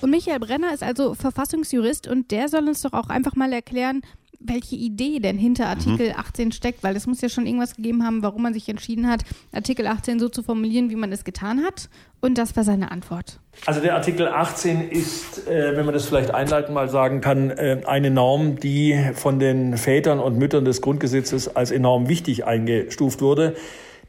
Und 0.03 0.09
Michael 0.09 0.39
Brenner 0.39 0.73
ist 0.73 0.83
also 0.83 1.13
Verfassungsjurist 1.13 2.09
und 2.09 2.31
der 2.31 2.49
soll 2.49 2.67
uns 2.67 2.81
doch 2.81 2.91
auch 2.91 3.07
einfach 3.07 3.37
mal 3.37 3.53
erklären, 3.53 4.01
welche 4.45 4.75
Idee 4.75 5.19
denn 5.19 5.37
hinter 5.37 5.67
Artikel 5.67 6.09
mhm. 6.09 6.15
18 6.17 6.51
steckt, 6.51 6.83
weil 6.83 6.95
es 6.95 7.07
muss 7.07 7.21
ja 7.21 7.29
schon 7.29 7.45
irgendwas 7.45 7.75
gegeben 7.75 8.05
haben, 8.05 8.23
warum 8.23 8.43
man 8.43 8.53
sich 8.53 8.69
entschieden 8.69 9.09
hat, 9.09 9.23
Artikel 9.51 9.87
18 9.87 10.19
so 10.19 10.29
zu 10.29 10.43
formulieren, 10.43 10.89
wie 10.89 10.95
man 10.95 11.11
es 11.11 11.23
getan 11.23 11.63
hat. 11.63 11.89
Und 12.21 12.37
das 12.37 12.55
war 12.55 12.63
seine 12.63 12.91
Antwort. 12.91 13.39
Also 13.65 13.81
der 13.81 13.95
Artikel 13.95 14.27
18 14.27 14.89
ist, 14.89 15.47
äh, 15.47 15.75
wenn 15.75 15.85
man 15.85 15.93
das 15.93 16.05
vielleicht 16.05 16.31
einleitend 16.31 16.73
mal 16.73 16.89
sagen 16.89 17.21
kann, 17.21 17.49
äh, 17.49 17.81
eine 17.85 18.11
Norm, 18.11 18.59
die 18.59 18.97
von 19.13 19.39
den 19.39 19.77
Vätern 19.77 20.19
und 20.19 20.37
Müttern 20.37 20.65
des 20.65 20.81
Grundgesetzes 20.81 21.55
als 21.55 21.71
enorm 21.71 22.07
wichtig 22.07 22.45
eingestuft 22.45 23.21
wurde 23.21 23.55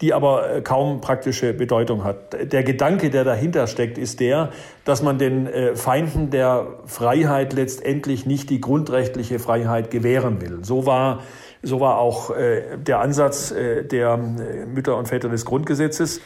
die 0.04 0.12
aber 0.12 0.56
äh, 0.56 0.60
kaum 0.60 1.00
praktische 1.00 1.54
Bedeutung 1.54 2.04
hat. 2.04 2.52
Der 2.52 2.62
Gedanke, 2.62 3.08
der 3.08 3.24
dahinter 3.24 3.66
steckt, 3.66 3.96
ist 3.96 4.20
der, 4.20 4.50
dass 4.84 5.02
man 5.02 5.16
den 5.16 5.46
äh, 5.46 5.76
Feinden 5.76 6.28
der 6.28 6.66
Freiheit 6.84 7.54
letztendlich 7.54 8.26
nicht 8.26 8.50
die 8.50 8.60
grundrechtliche 8.60 9.38
Freiheit 9.38 9.90
gewähren 9.90 10.42
will. 10.42 10.58
So 10.60 10.84
war 10.84 11.22
so 11.62 11.80
war 11.80 11.96
auch 11.96 12.36
äh, 12.36 12.76
der 12.76 13.00
Ansatz 13.00 13.54
der 13.54 14.18
Mütter 14.18 14.98
und 14.98 15.08
Väter 15.08 15.30
des 15.30 15.46
Grundgesetzes 15.46 16.20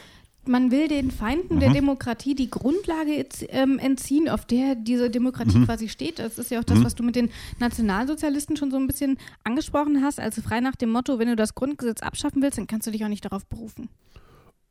man 0.49 0.71
will 0.71 0.87
den 0.87 1.11
Feinden 1.11 1.55
mhm. 1.55 1.59
der 1.59 1.71
Demokratie 1.71 2.35
die 2.35 2.49
Grundlage 2.49 3.25
ähm, 3.49 3.79
entziehen, 3.79 4.27
auf 4.27 4.45
der 4.45 4.75
diese 4.75 5.09
Demokratie 5.09 5.59
mhm. 5.59 5.65
quasi 5.65 5.87
steht. 5.87 6.19
Das 6.19 6.37
ist 6.37 6.51
ja 6.51 6.59
auch 6.59 6.63
das, 6.63 6.79
mhm. 6.79 6.83
was 6.83 6.95
du 6.95 7.03
mit 7.03 7.15
den 7.15 7.29
Nationalsozialisten 7.59 8.57
schon 8.57 8.71
so 8.71 8.77
ein 8.77 8.87
bisschen 8.87 9.17
angesprochen 9.43 10.03
hast. 10.03 10.19
Also 10.19 10.41
frei 10.41 10.59
nach 10.59 10.75
dem 10.75 10.91
Motto, 10.91 11.19
wenn 11.19 11.27
du 11.27 11.35
das 11.35 11.55
Grundgesetz 11.55 12.01
abschaffen 12.01 12.41
willst, 12.41 12.57
dann 12.57 12.67
kannst 12.67 12.87
du 12.87 12.91
dich 12.91 13.05
auch 13.05 13.09
nicht 13.09 13.23
darauf 13.23 13.45
berufen. 13.45 13.89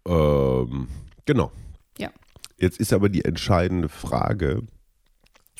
Ähm, 0.06 0.88
genau. 1.24 1.52
Ja. 1.96 2.10
Jetzt 2.58 2.80
ist 2.80 2.92
aber 2.92 3.08
die 3.08 3.24
entscheidende 3.24 3.88
Frage, 3.88 4.62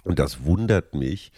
und 0.05 0.19
das 0.19 0.45
wundert 0.45 0.95
mich, 0.95 1.33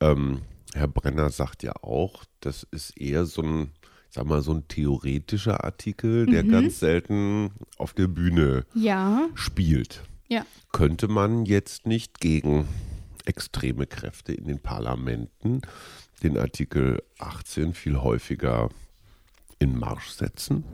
ähm, 0.00 0.42
Herr 0.74 0.88
Brenner 0.88 1.30
sagt 1.30 1.62
ja 1.62 1.72
auch, 1.82 2.24
das 2.40 2.64
ist 2.70 2.98
eher 2.98 3.24
so 3.24 3.42
ein 3.42 3.70
sag 4.16 4.26
mal, 4.26 4.40
so 4.40 4.52
ein 4.52 4.66
theoretischer 4.66 5.62
Artikel, 5.64 6.24
der 6.24 6.42
mhm. 6.42 6.50
ganz 6.50 6.80
selten 6.80 7.50
auf 7.76 7.92
der 7.92 8.08
Bühne 8.08 8.64
ja. 8.74 9.28
spielt. 9.34 10.04
Ja. 10.28 10.46
Könnte 10.72 11.06
man 11.06 11.44
jetzt 11.44 11.86
nicht 11.86 12.18
gegen 12.18 12.66
extreme 13.26 13.86
Kräfte 13.86 14.32
in 14.32 14.46
den 14.46 14.58
Parlamenten 14.58 15.60
den 16.22 16.38
Artikel 16.38 17.02
18 17.18 17.74
viel 17.74 18.00
häufiger 18.00 18.70
in 19.58 19.78
Marsch 19.78 20.08
setzen? 20.08 20.64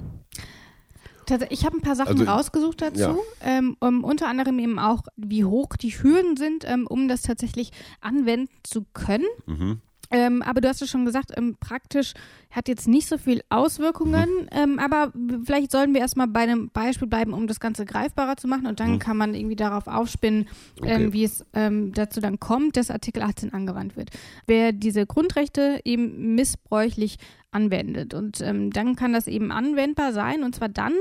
Ich 1.51 1.65
habe 1.65 1.79
ein 1.79 1.83
paar 1.83 1.97
Sachen 1.97 2.21
also, 2.21 2.31
rausgesucht 2.31 2.83
dazu, 2.83 3.01
ja. 3.01 3.17
ähm, 3.41 3.77
um, 3.81 4.05
unter 4.05 4.29
anderem 4.29 4.59
eben 4.59 4.79
auch, 4.79 5.03
wie 5.17 5.45
hoch 5.45 5.77
die 5.77 5.91
Hürden 5.91 6.37
sind, 6.37 6.65
ähm, 6.69 6.87
um 6.87 7.09
das 7.09 7.23
tatsächlich 7.23 7.73
anwenden 8.01 8.53
zu 8.63 8.85
können. 8.93 9.27
Mhm. 9.47 9.81
Ähm, 10.13 10.43
aber 10.43 10.61
du 10.61 10.69
hast 10.69 10.83
es 10.83 10.91
schon 10.91 11.05
gesagt, 11.05 11.33
ähm, 11.37 11.57
praktisch 11.59 12.15
hat 12.51 12.69
jetzt 12.69 12.87
nicht 12.87 13.09
so 13.09 13.17
viel 13.17 13.43
Auswirkungen, 13.49 14.29
mhm. 14.29 14.49
ähm, 14.51 14.79
aber 14.79 15.13
vielleicht 15.45 15.73
sollten 15.73 15.95
wir 15.95 16.03
erstmal 16.03 16.29
bei 16.29 16.41
einem 16.41 16.69
Beispiel 16.71 17.09
bleiben, 17.09 17.33
um 17.33 17.47
das 17.47 17.61
Ganze 17.61 17.85
greifbarer 17.85 18.37
zu 18.37 18.47
machen 18.47 18.67
und 18.67 18.79
dann 18.79 18.93
mhm. 18.93 18.99
kann 18.99 19.17
man 19.17 19.35
irgendwie 19.35 19.57
darauf 19.57 19.87
aufspinnen, 19.87 20.49
ähm, 20.83 21.07
okay. 21.07 21.13
wie 21.13 21.25
es 21.25 21.45
ähm, 21.55 21.93
dazu 21.93 22.21
dann 22.21 22.39
kommt, 22.39 22.77
dass 22.77 22.91
Artikel 22.91 23.23
18 23.23 23.53
angewandt 23.53 23.97
wird. 23.97 24.11
Wer 24.47 24.73
diese 24.73 25.07
Grundrechte 25.07 25.81
eben 25.85 26.35
missbräuchlich 26.35 27.17
anwendet. 27.53 28.15
Und 28.15 28.41
ähm, 28.41 28.71
dann 28.71 28.97
kann 28.97 29.13
das 29.13 29.27
eben 29.27 29.53
anwendbar 29.53 30.13
sein, 30.13 30.43
und 30.43 30.55
zwar 30.55 30.69
dann, 30.69 30.95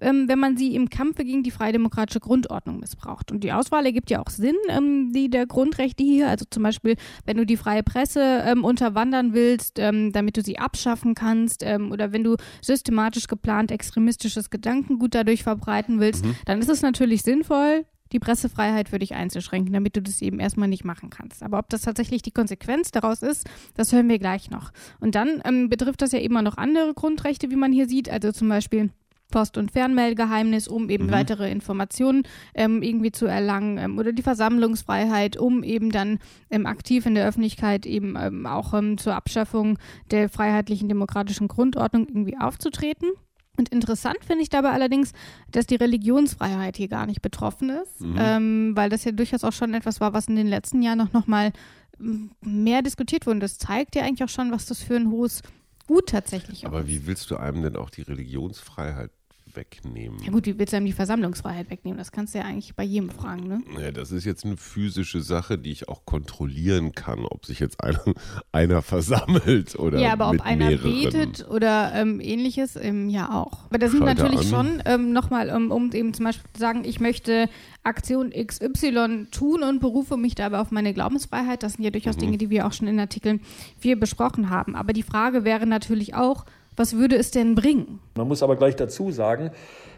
ähm, 0.00 0.28
wenn 0.28 0.38
man 0.38 0.56
sie 0.56 0.74
im 0.74 0.90
Kampfe 0.90 1.24
gegen 1.24 1.42
die 1.42 1.50
freie-demokratische 1.50 2.20
Grundordnung 2.20 2.80
missbraucht. 2.80 3.30
Und 3.30 3.44
die 3.44 3.52
Auswahl 3.52 3.86
ergibt 3.86 4.10
ja 4.10 4.20
auch 4.20 4.30
Sinn, 4.30 4.56
ähm, 4.68 5.12
die 5.12 5.30
der 5.30 5.46
Grundrechte 5.46 6.02
hier, 6.02 6.28
also 6.28 6.44
zum 6.48 6.62
Beispiel, 6.62 6.96
wenn 7.26 7.36
du 7.36 7.46
die 7.46 7.56
freie 7.56 7.82
Presse 7.82 8.42
ähm, 8.44 8.64
unterwandern 8.64 9.34
willst, 9.34 9.78
ähm, 9.78 10.12
damit 10.12 10.36
du 10.36 10.42
sie 10.42 10.58
abschaffen 10.58 11.14
kannst, 11.14 11.62
ähm, 11.64 11.92
oder 11.92 12.12
wenn 12.12 12.24
du 12.24 12.36
systematisch 12.62 13.26
geplant 13.26 13.70
extremistisches 13.70 14.50
Gedankengut 14.50 15.14
dadurch 15.14 15.42
verbreiten 15.42 16.00
willst, 16.00 16.24
mhm. 16.24 16.34
dann 16.46 16.58
ist 16.60 16.70
es 16.70 16.82
natürlich 16.82 17.22
sinnvoll, 17.22 17.84
die 18.12 18.18
Pressefreiheit 18.18 18.88
für 18.88 18.98
dich 18.98 19.14
einzuschränken, 19.14 19.72
damit 19.72 19.96
du 19.96 20.02
das 20.02 20.22
eben 20.22 20.40
erstmal 20.40 20.68
nicht 20.68 20.84
machen 20.84 21.10
kannst. 21.10 21.42
Aber 21.42 21.58
ob 21.58 21.68
das 21.68 21.82
tatsächlich 21.82 22.22
die 22.22 22.30
Konsequenz 22.30 22.90
daraus 22.90 23.22
ist, 23.22 23.48
das 23.74 23.92
hören 23.92 24.08
wir 24.08 24.18
gleich 24.18 24.50
noch. 24.50 24.72
Und 25.00 25.14
dann 25.14 25.40
ähm, 25.44 25.68
betrifft 25.68 26.02
das 26.02 26.12
ja 26.12 26.18
immer 26.18 26.42
noch 26.42 26.56
andere 26.56 26.94
Grundrechte, 26.94 27.50
wie 27.50 27.56
man 27.56 27.72
hier 27.72 27.88
sieht, 27.88 28.10
also 28.10 28.32
zum 28.32 28.48
Beispiel 28.48 28.90
Post- 29.30 29.58
und 29.58 29.70
Fernmeldegeheimnis, 29.70 30.68
um 30.68 30.88
eben 30.90 31.06
mhm. 31.06 31.12
weitere 31.12 31.50
Informationen 31.50 32.22
ähm, 32.54 32.82
irgendwie 32.82 33.12
zu 33.12 33.26
erlangen 33.26 33.78
ähm, 33.78 33.98
oder 33.98 34.12
die 34.12 34.22
Versammlungsfreiheit, 34.22 35.36
um 35.36 35.62
eben 35.62 35.90
dann 35.90 36.18
ähm, 36.50 36.66
aktiv 36.66 37.06
in 37.06 37.14
der 37.14 37.26
Öffentlichkeit 37.28 37.86
eben 37.86 38.16
ähm, 38.18 38.46
auch 38.46 38.74
ähm, 38.74 38.98
zur 38.98 39.14
Abschaffung 39.14 39.78
der 40.10 40.28
freiheitlichen 40.28 40.88
demokratischen 40.88 41.48
Grundordnung 41.48 42.06
irgendwie 42.08 42.38
aufzutreten. 42.38 43.10
Und 43.58 43.70
interessant 43.70 44.18
finde 44.24 44.42
ich 44.42 44.48
dabei 44.48 44.70
allerdings, 44.70 45.12
dass 45.50 45.66
die 45.66 45.74
Religionsfreiheit 45.74 46.76
hier 46.76 46.88
gar 46.88 47.06
nicht 47.06 47.20
betroffen 47.20 47.70
ist, 47.70 48.00
mhm. 48.00 48.16
ähm, 48.18 48.76
weil 48.76 48.88
das 48.88 49.04
ja 49.04 49.12
durchaus 49.12 49.42
auch 49.44 49.52
schon 49.52 49.74
etwas 49.74 50.00
war, 50.00 50.12
was 50.12 50.28
in 50.28 50.36
den 50.36 50.46
letzten 50.46 50.80
Jahren 50.80 50.98
noch, 50.98 51.12
noch 51.12 51.26
mal 51.26 51.52
mehr 51.98 52.82
diskutiert 52.82 53.26
wurde. 53.26 53.36
Und 53.36 53.40
das 53.40 53.58
zeigt 53.58 53.96
ja 53.96 54.04
eigentlich 54.04 54.22
auch 54.22 54.32
schon, 54.32 54.52
was 54.52 54.66
das 54.66 54.80
für 54.80 54.96
ein 54.96 55.10
hohes 55.10 55.42
Gut 55.88 56.10
tatsächlich 56.10 56.62
ist. 56.62 56.66
Aber 56.66 56.86
wie 56.86 57.06
willst 57.06 57.30
du 57.30 57.36
einem 57.36 57.62
denn 57.62 57.76
auch 57.76 57.90
die 57.90 58.02
Religionsfreiheit 58.02 59.10
wegnehmen. 59.58 60.18
Ja 60.22 60.30
gut, 60.30 60.46
wie 60.46 60.58
willst 60.58 60.72
du 60.72 60.76
einem 60.76 60.86
die 60.86 60.92
Versammlungsfreiheit 60.92 61.68
wegnehmen? 61.68 61.98
Das 61.98 62.12
kannst 62.12 62.34
du 62.34 62.38
ja 62.38 62.44
eigentlich 62.44 62.74
bei 62.76 62.84
jedem 62.84 63.10
fragen, 63.10 63.48
ne? 63.48 63.62
Ja, 63.78 63.90
das 63.90 64.12
ist 64.12 64.24
jetzt 64.24 64.44
eine 64.44 64.56
physische 64.56 65.20
Sache, 65.20 65.58
die 65.58 65.72
ich 65.72 65.88
auch 65.88 66.06
kontrollieren 66.06 66.92
kann, 66.92 67.26
ob 67.26 67.44
sich 67.44 67.58
jetzt 67.58 67.82
einer, 67.82 68.00
einer 68.52 68.82
versammelt 68.82 69.76
oder 69.78 69.98
Ja, 69.98 70.12
aber 70.12 70.30
ob 70.30 70.40
einer 70.40 70.68
mehreren. 70.68 71.02
betet 71.02 71.48
oder 71.48 71.92
ähm, 71.94 72.20
ähnliches, 72.20 72.76
ähm, 72.76 73.10
ja 73.10 73.34
auch. 73.34 73.66
Aber 73.66 73.78
da 73.78 73.88
sind 73.88 74.04
Schalte 74.04 74.22
natürlich 74.22 74.52
an. 74.54 74.66
schon 74.66 74.82
ähm, 74.86 75.12
nochmal, 75.12 75.50
um, 75.50 75.70
um 75.72 75.92
eben 75.92 76.14
zum 76.14 76.24
Beispiel 76.24 76.48
zu 76.54 76.60
sagen, 76.60 76.84
ich 76.84 77.00
möchte 77.00 77.48
Aktion 77.82 78.30
XY 78.30 79.26
tun 79.30 79.62
und 79.62 79.80
berufe 79.80 80.16
mich 80.16 80.34
dabei 80.34 80.60
auf 80.60 80.70
meine 80.70 80.94
Glaubensfreiheit. 80.94 81.62
Das 81.62 81.74
sind 81.74 81.84
ja 81.84 81.90
durchaus 81.90 82.16
mhm. 82.16 82.20
Dinge, 82.20 82.38
die 82.38 82.50
wir 82.50 82.66
auch 82.66 82.72
schon 82.72 82.86
in 82.86 83.00
Artikel 83.00 83.40
4 83.78 83.98
besprochen 83.98 84.50
haben. 84.50 84.76
Aber 84.76 84.92
die 84.92 85.02
Frage 85.02 85.44
wäre 85.44 85.66
natürlich 85.66 86.14
auch, 86.14 86.44
was 86.78 86.96
würde 86.96 87.16
es 87.16 87.30
denn 87.30 87.54
bringen? 87.54 88.00
Man 88.16 88.28
muss 88.28 88.42
aber 88.42 88.56
gleich 88.56 88.76
dazu 88.76 89.10
sagen, 89.10 89.50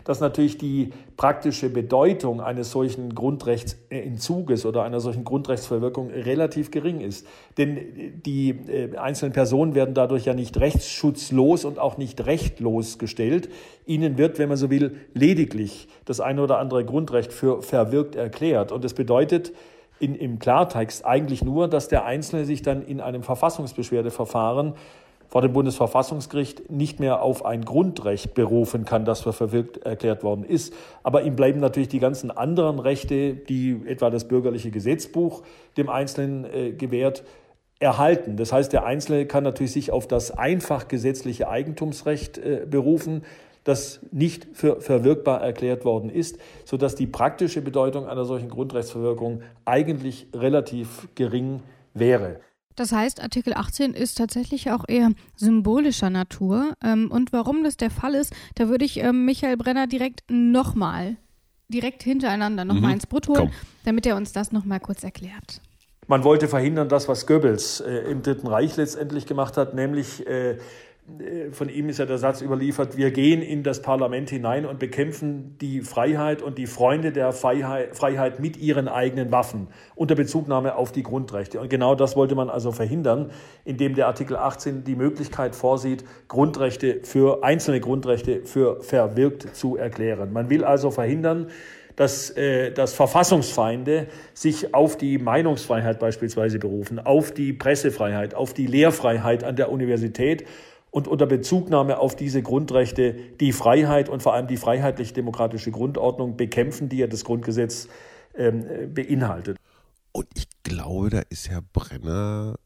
dass 0.05 0.21
natürlich 0.21 0.59
die 0.59 0.93
praktische 1.17 1.69
Bedeutung 1.69 2.41
eines 2.41 2.71
solchen 2.71 3.15
Grundrechtsentzuges 3.15 4.65
oder 4.65 4.83
einer 4.83 5.01
solchen 5.01 5.25
Grundrechtsverwirkung 5.25 6.11
relativ 6.11 6.71
gering 6.71 7.01
ist. 7.01 7.27
Denn 7.59 8.23
die 8.25 8.51
äh, 8.51 8.97
einzelnen 8.97 9.33
Personen 9.33 9.75
werden 9.75 9.95
dadurch 9.95 10.25
ja 10.25 10.35
nicht 10.35 10.59
rechtsschutzlos 10.59 11.65
und 11.65 11.79
auch 11.79 11.99
nicht 11.99 12.25
rechtlos 12.27 12.99
gestellt. 12.99 13.51
Ihnen 13.87 14.19
wird, 14.19 14.39
wenn 14.39 14.49
man 14.49 14.57
so 14.57 14.71
will, 14.71 14.97
lediglich 15.15 15.89
das 16.07 16.21
eine 16.21 16.43
oder 16.43 16.59
andere 16.59 16.85
Grundrecht 16.85 17.33
für 17.33 17.63
verwirkt 17.63 18.17
erklärt. 18.17 18.73
Und 18.73 18.85
das 18.85 18.95
bedeutet, 18.95 19.53
in, 20.01 20.15
im 20.15 20.39
Klartext 20.39 21.05
eigentlich 21.05 21.45
nur, 21.45 21.69
dass 21.69 21.89
der 21.89 22.07
Einzelne 22.07 22.47
sich 22.47 22.63
dann 22.63 22.83
in 22.83 23.01
einem 23.01 23.23
Verfassungsbeschwerdeverfahren 23.23 24.75
vor 25.31 25.43
dem 25.43 25.53
Bundesverfassungsgericht 25.53 26.71
nicht 26.71 26.99
mehr 26.99 27.23
auf 27.23 27.45
ein 27.45 27.65
Grundrecht 27.65 28.35
berufen 28.35 28.85
kann, 28.85 29.05
das 29.05 29.21
für 29.21 29.33
verwirkt 29.33 29.79
erklärt 29.79 30.25
worden 30.25 30.45
ist. 30.45 30.75
Aber 31.05 31.23
ihm 31.23 31.37
bleiben 31.37 31.61
natürlich 31.61 31.89
die 31.89 32.01
ganzen 32.01 32.33
anderen 32.33 32.81
Rechte, 32.81 33.35
die 33.35 33.81
etwa 33.87 34.11
das 34.11 34.27
bürgerliche 34.27 34.73
Gesetzbuch 34.73 35.43
dem 35.77 35.89
Einzelnen 35.89 36.45
äh, 36.45 36.73
gewährt, 36.73 37.23
erhalten. 37.79 38.37
Das 38.37 38.53
heißt, 38.53 38.73
der 38.73 38.85
Einzelne 38.85 39.25
kann 39.27 39.45
natürlich 39.45 39.73
sich 39.73 39.93
auf 39.93 40.07
das 40.07 40.37
einfach 40.37 40.89
gesetzliche 40.89 41.49
Eigentumsrecht 41.49 42.37
äh, 42.37 42.67
berufen, 42.69 43.23
das 43.63 44.01
nicht 44.11 44.49
für 44.53 44.81
verwirkbar 44.81 45.43
erklärt 45.43 45.85
worden 45.85 46.11
ist, 46.11 46.39
sodass 46.65 46.97
die 46.97 47.07
praktische 47.07 47.63
Bedeutung 47.63 48.07
einer 48.07 48.25
solchen 48.25 48.49
Grundrechtsverwirkung 48.49 49.43
eigentlich 49.65 50.27
relativ 50.35 51.09
gering 51.15 51.63
wäre. 51.95 52.41
Das 52.81 52.93
heißt, 52.93 53.23
Artikel 53.23 53.53
18 53.53 53.93
ist 53.93 54.17
tatsächlich 54.17 54.71
auch 54.71 54.87
eher 54.89 55.11
symbolischer 55.37 56.09
Natur. 56.09 56.73
Ähm, 56.83 57.11
und 57.11 57.31
warum 57.31 57.63
das 57.63 57.77
der 57.77 57.91
Fall 57.91 58.15
ist, 58.15 58.33
da 58.55 58.71
würde 58.71 58.87
ich 58.87 59.01
ähm, 59.01 59.27
Michael 59.27 59.59
Brenner 59.59 59.87
direkt 59.87 60.23
nochmal, 60.31 61.19
direkt 61.69 62.03
hintereinander 62.03 62.65
nochmal 62.65 62.93
mhm. 62.93 62.95
ins 62.95 63.07
Brut 63.07 63.29
holen, 63.29 63.39
Komm. 63.39 63.51
damit 63.85 64.07
er 64.07 64.17
uns 64.17 64.33
das 64.33 64.51
nochmal 64.51 64.81
kurz 64.81 65.05
erklärt. 65.05 65.61
Man 66.07 66.25
wollte 66.25 66.49
verhindern, 66.49 66.89
das, 66.89 67.07
was 67.07 67.27
Goebbels 67.27 67.81
äh, 67.81 68.11
im 68.11 68.23
Dritten 68.23 68.47
Reich 68.47 68.79
letztendlich 68.79 69.27
gemacht 69.27 69.59
hat, 69.59 69.75
nämlich 69.75 70.27
äh, 70.27 70.57
von 71.53 71.69
ihm 71.69 71.89
ist 71.89 71.99
ja 71.99 72.07
der 72.07 72.19
Satz 72.19 72.41
überliefert, 72.41 72.97
wir 72.97 73.11
gehen 73.11 73.43
in 73.43 73.63
das 73.63 73.83
Parlament 73.83 74.31
hinein 74.31 74.67
und 74.67 74.79
bekämpfen 74.79 75.57
die 75.61 75.81
Freiheit 75.81 76.43
und 76.43 76.59
die 76.59 76.67
Freunde 76.67 77.13
der 77.13 77.33
Freiheit 77.33 78.41
mit 78.41 78.57
ihren 78.57 78.89
eigenen 78.89 79.31
Waffen 79.33 79.69
unter 79.95 80.15
Bezugnahme 80.15 80.77
auf 80.77 80.93
die 80.93 81.03
Grundrechte. 81.03 81.61
Und 81.61 81.69
genau 81.69 81.95
das 81.95 82.17
wollte 82.17 82.35
man 82.35 82.51
also 82.51 82.73
verhindern, 82.73 83.31
indem 83.65 83.95
der 83.95 84.07
Artikel 84.07 84.37
18 84.37 84.85
die 84.85 84.97
Möglichkeit 84.97 85.55
vorsieht, 85.55 86.05
Grundrechte 86.29 87.01
für 87.03 87.45
einzelne 87.45 87.81
Grundrechte 87.81 88.45
für 88.45 88.81
verwirkt 88.83 89.55
zu 89.55 89.77
erklären. 89.77 90.33
Man 90.33 90.51
will 90.51 90.65
also 90.65 90.91
verhindern, 90.91 91.49
dass, 91.97 92.31
äh, 92.31 92.73
dass 92.73 92.95
Verfassungsfeinde 92.95 94.07
sich 94.33 94.75
auf 94.75 94.97
die 94.97 95.19
Meinungsfreiheit 95.19 95.99
beispielsweise 95.99 96.59
berufen, 96.59 96.99
auf 96.99 97.33
die 97.33 97.53
Pressefreiheit, 97.53 98.35
auf 98.35 98.55
die 98.55 98.67
Lehrfreiheit 98.67 99.45
an 99.45 99.57
der 99.57 99.71
Universität 99.71 100.47
und 100.91 101.09
unter 101.09 101.27
Bezugnahme 101.27 101.99
auf 101.99 102.17
diese 102.17 102.43
Grundrechte 102.43 103.15
die 103.41 103.53
Freiheit 103.53 104.09
und 104.09 104.23
vor 104.23 104.35
allem 104.35 104.47
die 104.47 104.57
freiheitlich-demokratische 104.57 105.71
Grundordnung 105.71 106.37
bekämpfen, 106.37 106.89
die 106.89 106.99
ja 106.99 107.07
das 107.07 107.25
Grundgesetz 107.25 107.89
ähm, 108.37 108.93
beinhaltet. 108.93 109.57
Und 110.13 110.27
ich 110.35 110.49
glaube, 110.63 111.11
da 111.11 111.23
ist 111.29 111.49
Herr 111.49 111.63
Brenner 111.63 112.57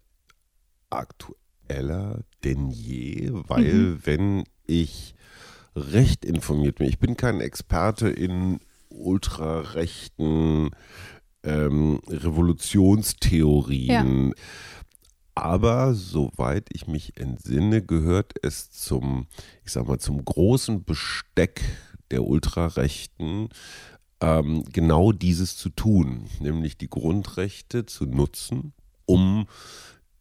aktueller 0.91 2.21
denn 2.45 2.71
je, 2.71 3.31
weil 3.33 3.73
mhm. 3.73 4.01
wenn 4.05 4.45
ich 4.67 5.15
recht 5.77 6.25
informiert 6.25 6.77
bin, 6.77 6.87
ich 6.87 6.99
bin 6.99 7.17
kein 7.17 7.41
Experte 7.41 8.09
in 8.09 8.61
ultrarechten 8.91 10.71
ähm, 11.43 12.01
Revolutionstheorien. 12.09 14.29
Ja. 14.29 14.35
Aber 15.35 15.95
soweit 15.95 16.69
ich 16.73 16.87
mich 16.87 17.19
entsinne, 17.19 17.83
gehört 17.83 18.35
es 18.43 18.71
zum, 18.71 19.27
ich 19.65 19.73
sag 19.73 19.89
mal, 19.89 19.99
zum 19.99 20.25
großen 20.25 20.85
Besteck 20.85 21.61
der 22.11 22.25
Ultrarechten, 22.25 23.49
ähm, 24.21 24.65
genau 24.73 25.13
dieses 25.13 25.57
zu 25.57 25.71
tun, 25.71 26.27
nämlich 26.39 26.79
die 26.79 26.89
Grundrechte 26.89 27.85
zu 27.85 28.07
nutzen, 28.07 28.73
um 29.07 29.47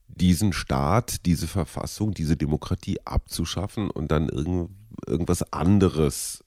diesen 0.08 0.52
Staat, 0.52 1.26
diese 1.26 1.48
Verfassung, 1.48 2.14
diese 2.14 2.36
Demokratie 2.36 2.98
abzuschaffen 3.06 3.90
und 3.92 4.12
dann 4.12 4.30
irgend, 4.30 4.72
irgendwas 5.06 5.54
anderes 5.54 6.44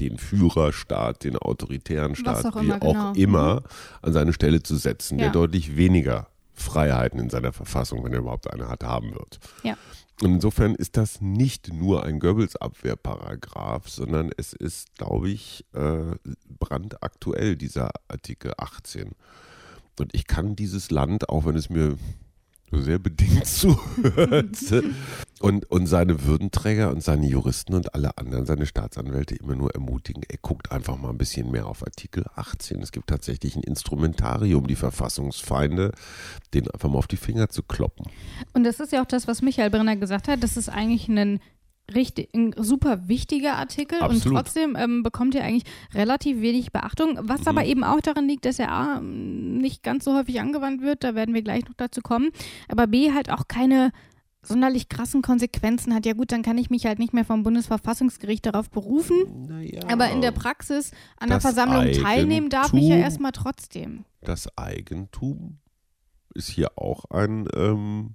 den 0.00 0.18
Führerstaat, 0.18 1.24
den 1.24 1.36
autoritären 1.36 2.16
Staat, 2.16 2.44
auch 2.44 2.60
wie 2.60 2.66
immer, 2.66 2.82
auch 2.82 2.92
genau. 2.92 3.12
immer, 3.12 3.54
mhm. 3.54 3.66
an 4.02 4.12
seine 4.12 4.32
Stelle 4.32 4.62
zu 4.62 4.76
setzen, 4.76 5.18
ja. 5.18 5.26
der 5.26 5.32
deutlich 5.32 5.76
weniger 5.76 6.28
Freiheiten 6.56 7.20
in 7.20 7.30
seiner 7.30 7.52
Verfassung, 7.52 8.04
wenn 8.04 8.12
er 8.12 8.20
überhaupt 8.20 8.50
eine 8.50 8.68
hat, 8.68 8.82
haben 8.82 9.14
wird. 9.14 9.38
Ja. 9.62 9.76
Und 10.22 10.34
insofern 10.36 10.74
ist 10.74 10.96
das 10.96 11.20
nicht 11.20 11.72
nur 11.72 12.04
ein 12.04 12.20
Goebbels-Abwehrparagraph, 12.20 13.88
sondern 13.88 14.30
es 14.36 14.54
ist, 14.54 14.94
glaube 14.96 15.28
ich, 15.28 15.66
äh, 15.74 16.16
brandaktuell, 16.58 17.56
dieser 17.56 17.90
Artikel 18.08 18.54
18. 18.56 19.12
Und 19.98 20.14
ich 20.14 20.26
kann 20.26 20.56
dieses 20.56 20.90
Land, 20.90 21.28
auch 21.28 21.44
wenn 21.44 21.56
es 21.56 21.68
mir 21.68 21.98
nur 22.70 22.82
sehr 22.82 22.98
bedingt 22.98 23.46
zuhört. 23.46 24.56
und, 25.40 25.70
und 25.70 25.86
seine 25.86 26.24
Würdenträger 26.24 26.90
und 26.90 27.02
seine 27.02 27.26
Juristen 27.26 27.74
und 27.74 27.94
alle 27.94 28.16
anderen, 28.18 28.46
seine 28.46 28.66
Staatsanwälte 28.66 29.36
immer 29.36 29.54
nur 29.54 29.74
ermutigen, 29.74 30.22
ey, 30.28 30.38
guckt 30.40 30.72
einfach 30.72 30.96
mal 30.96 31.10
ein 31.10 31.18
bisschen 31.18 31.50
mehr 31.50 31.66
auf 31.66 31.82
Artikel 31.82 32.24
18. 32.34 32.82
Es 32.82 32.92
gibt 32.92 33.08
tatsächlich 33.08 33.56
ein 33.56 33.62
Instrumentarium, 33.62 34.66
die 34.66 34.76
Verfassungsfeinde, 34.76 35.92
denen 36.54 36.70
einfach 36.70 36.88
mal 36.88 36.98
auf 36.98 37.06
die 37.06 37.16
Finger 37.16 37.48
zu 37.48 37.62
kloppen. 37.62 38.06
Und 38.52 38.64
das 38.64 38.80
ist 38.80 38.92
ja 38.92 39.02
auch 39.02 39.06
das, 39.06 39.28
was 39.28 39.42
Michael 39.42 39.70
Brenner 39.70 39.96
gesagt 39.96 40.28
hat, 40.28 40.42
das 40.42 40.56
ist 40.56 40.68
eigentlich 40.68 41.08
ein 41.08 41.40
richtig, 41.94 42.34
ein 42.34 42.54
super 42.56 43.08
wichtiger 43.08 43.56
Artikel 43.56 44.00
Absolut. 44.00 44.26
und 44.26 44.32
trotzdem 44.32 44.76
ähm, 44.76 45.02
bekommt 45.02 45.34
er 45.34 45.44
eigentlich 45.44 45.64
relativ 45.94 46.40
wenig 46.40 46.72
Beachtung, 46.72 47.18
was 47.22 47.42
mhm. 47.42 47.48
aber 47.48 47.64
eben 47.64 47.84
auch 47.84 48.00
daran 48.00 48.26
liegt, 48.26 48.44
dass 48.44 48.58
er 48.58 48.70
A, 48.70 49.00
nicht 49.00 49.82
ganz 49.82 50.04
so 50.04 50.14
häufig 50.14 50.40
angewandt 50.40 50.82
wird, 50.82 51.04
da 51.04 51.14
werden 51.14 51.34
wir 51.34 51.42
gleich 51.42 51.64
noch 51.66 51.74
dazu 51.76 52.00
kommen, 52.00 52.30
aber 52.68 52.86
B 52.86 53.12
halt 53.12 53.30
auch 53.30 53.48
keine 53.48 53.92
sonderlich 54.42 54.88
krassen 54.88 55.22
Konsequenzen 55.22 55.94
hat. 55.94 56.06
Ja 56.06 56.12
gut, 56.12 56.32
dann 56.32 56.42
kann 56.42 56.58
ich 56.58 56.70
mich 56.70 56.86
halt 56.86 56.98
nicht 56.98 57.12
mehr 57.12 57.24
vom 57.24 57.42
Bundesverfassungsgericht 57.42 58.46
darauf 58.46 58.70
berufen, 58.70 59.46
naja, 59.48 59.80
aber 59.88 60.10
in 60.10 60.20
der 60.20 60.32
Praxis 60.32 60.92
an 61.18 61.28
der 61.28 61.40
Versammlung 61.40 61.82
Eigentum, 61.82 62.04
teilnehmen 62.04 62.48
darf 62.48 62.72
ich 62.72 62.88
ja 62.88 62.96
erstmal 62.96 63.32
trotzdem. 63.32 64.04
Das 64.22 64.56
Eigentum 64.56 65.58
ist 66.34 66.48
hier 66.48 66.78
auch 66.78 67.06
ein, 67.10 67.48
ähm, 67.54 68.14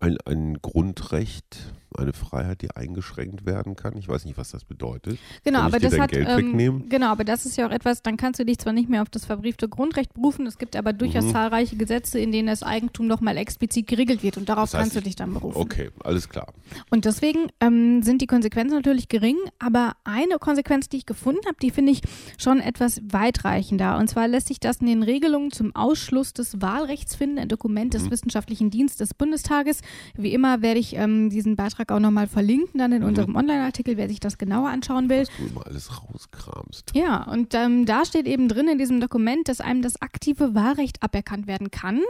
ein, 0.00 0.16
ein 0.24 0.58
Grundrecht 0.60 1.74
eine 1.98 2.12
Freiheit, 2.12 2.62
die 2.62 2.70
eingeschränkt 2.70 3.46
werden 3.46 3.76
kann. 3.76 3.96
Ich 3.96 4.08
weiß 4.08 4.24
nicht, 4.24 4.36
was 4.36 4.50
das 4.50 4.64
bedeutet. 4.64 5.18
Genau, 5.44 5.60
aber 5.60 5.78
das 5.78 5.98
hat 5.98 6.12
ähm, 6.12 6.88
genau, 6.88 7.08
aber 7.08 7.24
das 7.24 7.46
ist 7.46 7.56
ja 7.56 7.66
auch 7.66 7.70
etwas. 7.70 8.02
Dann 8.02 8.16
kannst 8.16 8.40
du 8.40 8.44
dich 8.44 8.58
zwar 8.58 8.72
nicht 8.72 8.88
mehr 8.88 9.02
auf 9.02 9.08
das 9.08 9.24
verbriefte 9.24 9.68
Grundrecht 9.68 10.14
berufen, 10.14 10.46
es 10.46 10.58
gibt 10.58 10.76
aber 10.76 10.92
durchaus 10.92 11.24
mhm. 11.24 11.32
zahlreiche 11.32 11.76
Gesetze, 11.76 12.18
in 12.18 12.32
denen 12.32 12.48
das 12.48 12.62
Eigentum 12.62 13.06
nochmal 13.06 13.36
explizit 13.36 13.86
geregelt 13.86 14.22
wird 14.22 14.36
und 14.36 14.48
darauf 14.48 14.70
das 14.70 14.74
heißt, 14.74 14.82
kannst 14.82 14.96
du 14.96 15.00
dich 15.02 15.16
dann 15.16 15.32
berufen. 15.32 15.56
Okay, 15.56 15.90
alles 16.02 16.28
klar. 16.28 16.52
Und 16.90 17.04
deswegen 17.04 17.48
ähm, 17.60 18.02
sind 18.02 18.22
die 18.22 18.26
Konsequenzen 18.26 18.74
natürlich 18.74 19.08
gering, 19.08 19.36
aber 19.58 19.92
eine 20.04 20.38
Konsequenz, 20.38 20.88
die 20.88 20.98
ich 20.98 21.06
gefunden 21.06 21.46
habe, 21.46 21.56
die 21.62 21.70
finde 21.70 21.92
ich 21.92 22.02
schon 22.38 22.60
etwas 22.60 23.00
weitreichender. 23.08 23.98
Und 23.98 24.08
zwar 24.08 24.28
lässt 24.28 24.48
sich 24.48 24.60
das 24.60 24.78
in 24.78 24.86
den 24.86 25.02
Regelungen 25.02 25.50
zum 25.50 25.74
Ausschluss 25.76 26.32
des 26.32 26.60
Wahlrechts 26.60 27.14
finden, 27.14 27.38
ein 27.38 27.48
Dokument 27.48 27.94
des 27.94 28.04
mhm. 28.04 28.10
Wissenschaftlichen 28.10 28.70
Dienstes 28.70 28.98
des 28.98 29.14
Bundestages. 29.14 29.80
Wie 30.16 30.32
immer 30.32 30.62
werde 30.62 30.80
ich 30.80 30.96
ähm, 30.96 31.30
diesen 31.30 31.56
Beitrag 31.56 31.83
Beitrag 31.84 31.96
auch 31.96 32.00
nochmal 32.00 32.26
verlinken, 32.26 32.78
dann 32.78 32.92
in 32.92 33.02
mhm. 33.02 33.08
unserem 33.08 33.36
Online-Artikel, 33.36 33.96
wer 33.96 34.08
sich 34.08 34.20
das 34.20 34.38
genauer 34.38 34.68
anschauen 34.68 35.08
will. 35.08 35.20
Was 35.20 35.28
du 35.36 35.46
immer 35.46 35.66
alles 35.66 36.02
rauskramst. 36.02 36.92
Ja, 36.94 37.24
und 37.24 37.54
ähm, 37.54 37.86
da 37.86 38.04
steht 38.04 38.26
eben 38.26 38.48
drin 38.48 38.68
in 38.68 38.78
diesem 38.78 39.00
Dokument, 39.00 39.48
dass 39.48 39.60
einem 39.60 39.82
das 39.82 40.00
aktive 40.00 40.54
Wahlrecht 40.54 41.02
aberkannt 41.02 41.46
werden 41.46 41.70
kann, 41.70 42.00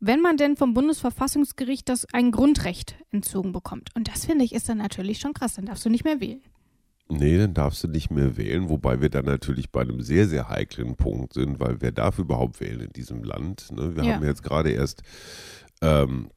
wenn 0.00 0.20
man 0.20 0.36
denn 0.36 0.56
vom 0.56 0.74
Bundesverfassungsgericht 0.74 1.88
das 1.88 2.06
ein 2.12 2.30
Grundrecht 2.30 2.96
entzogen 3.10 3.52
bekommt. 3.52 3.90
Und 3.94 4.08
das 4.08 4.26
finde 4.26 4.44
ich 4.44 4.54
ist 4.54 4.68
dann 4.68 4.78
natürlich 4.78 5.18
schon 5.18 5.34
krass, 5.34 5.54
dann 5.54 5.66
darfst 5.66 5.84
du 5.84 5.90
nicht 5.90 6.04
mehr 6.04 6.20
wählen. 6.20 6.40
Nee, 7.12 7.38
dann 7.38 7.54
darfst 7.54 7.82
du 7.82 7.88
nicht 7.88 8.10
mehr 8.12 8.36
wählen, 8.36 8.68
wobei 8.68 9.00
wir 9.00 9.10
dann 9.10 9.24
natürlich 9.24 9.70
bei 9.70 9.80
einem 9.80 10.00
sehr, 10.00 10.28
sehr 10.28 10.48
heiklen 10.48 10.94
Punkt 10.94 11.34
sind, 11.34 11.58
weil 11.58 11.80
wer 11.80 11.90
darf 11.90 12.20
überhaupt 12.20 12.60
wählen 12.60 12.80
in 12.80 12.92
diesem 12.92 13.24
Land? 13.24 13.72
Ne? 13.72 13.96
Wir 13.96 14.04
ja. 14.04 14.14
haben 14.14 14.24
jetzt 14.24 14.44
gerade 14.44 14.70
erst 14.70 15.02
ähm, 15.82 16.30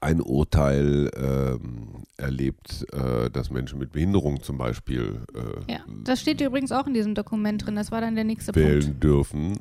ein 0.00 0.20
Urteil 0.20 1.10
ähm, 1.16 2.04
erlebt, 2.16 2.86
äh, 2.92 3.30
dass 3.30 3.50
Menschen 3.50 3.78
mit 3.78 3.92
Behinderung 3.92 4.42
zum 4.42 4.58
Beispiel. 4.58 5.20
Äh, 5.34 5.72
ja, 5.72 5.80
das 6.04 6.20
steht 6.20 6.40
übrigens 6.40 6.72
auch 6.72 6.86
in 6.86 6.94
diesem 6.94 7.14
Dokument 7.14 7.64
drin. 7.64 7.76
Das 7.76 7.90
war 7.90 8.00
dann 8.00 8.14
der 8.14 8.24
nächste 8.24 8.54
wählen 8.54 8.82
Punkt. 8.82 9.04
dürfen. 9.04 9.60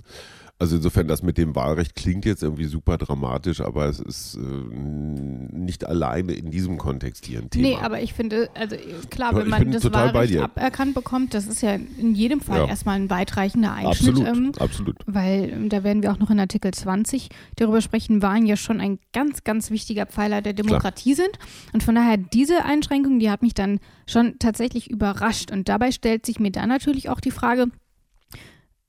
Also 0.61 0.75
insofern, 0.75 1.07
das 1.07 1.23
mit 1.23 1.37
dem 1.37 1.55
Wahlrecht 1.55 1.95
klingt 1.95 2.25
jetzt 2.25 2.43
irgendwie 2.43 2.65
super 2.65 2.97
dramatisch, 2.97 3.61
aber 3.61 3.85
es 3.85 4.01
ist 4.01 4.35
äh, 4.35 4.39
nicht 4.41 5.85
alleine 5.85 6.33
in 6.33 6.51
diesem 6.51 6.77
Kontext 6.77 7.25
hier 7.25 7.39
ein 7.39 7.49
Thema. 7.49 7.65
Nee, 7.65 7.77
aber 7.77 8.01
ich 8.01 8.13
finde, 8.13 8.49
also 8.55 8.75
klar, 9.09 9.33
wenn 9.37 9.47
man 9.47 9.71
das 9.71 9.89
Wahlrecht 9.89 10.37
aberkannt 10.37 10.95
bekommt, 10.95 11.33
das 11.33 11.47
ist 11.47 11.61
ja 11.61 11.75
in 11.75 12.13
jedem 12.13 12.41
Fall 12.41 12.59
ja. 12.59 12.67
erstmal 12.67 12.99
ein 12.99 13.09
weitreichender 13.09 13.71
Einschnitt. 13.73 14.17
Absolut, 14.19 14.37
ähm, 14.37 14.51
absolut. 14.59 14.95
Weil 15.05 15.49
ähm, 15.49 15.69
da 15.69 15.85
werden 15.85 16.03
wir 16.03 16.11
auch 16.11 16.19
noch 16.19 16.29
in 16.29 16.41
Artikel 16.41 16.73
20 16.73 17.29
darüber 17.55 17.79
sprechen, 17.79 18.21
Wahlen 18.21 18.45
ja 18.45 18.57
schon 18.57 18.81
ein 18.81 18.99
ganz, 19.13 19.45
ganz 19.45 19.71
wichtiger 19.71 20.07
Pfeiler 20.07 20.41
der 20.41 20.51
Demokratie 20.51 21.13
klar. 21.13 21.27
sind. 21.27 21.39
Und 21.71 21.83
von 21.83 21.95
daher, 21.95 22.17
diese 22.17 22.65
Einschränkung, 22.65 23.19
die 23.19 23.31
hat 23.31 23.43
mich 23.43 23.53
dann 23.53 23.79
schon 24.07 24.39
tatsächlich 24.39 24.91
überrascht. 24.91 25.51
Und 25.51 25.69
dabei 25.69 25.93
stellt 25.93 26.25
sich 26.25 26.41
mir 26.41 26.51
dann 26.51 26.67
natürlich 26.67 27.07
auch 27.07 27.21
die 27.21 27.31
Frage, 27.31 27.67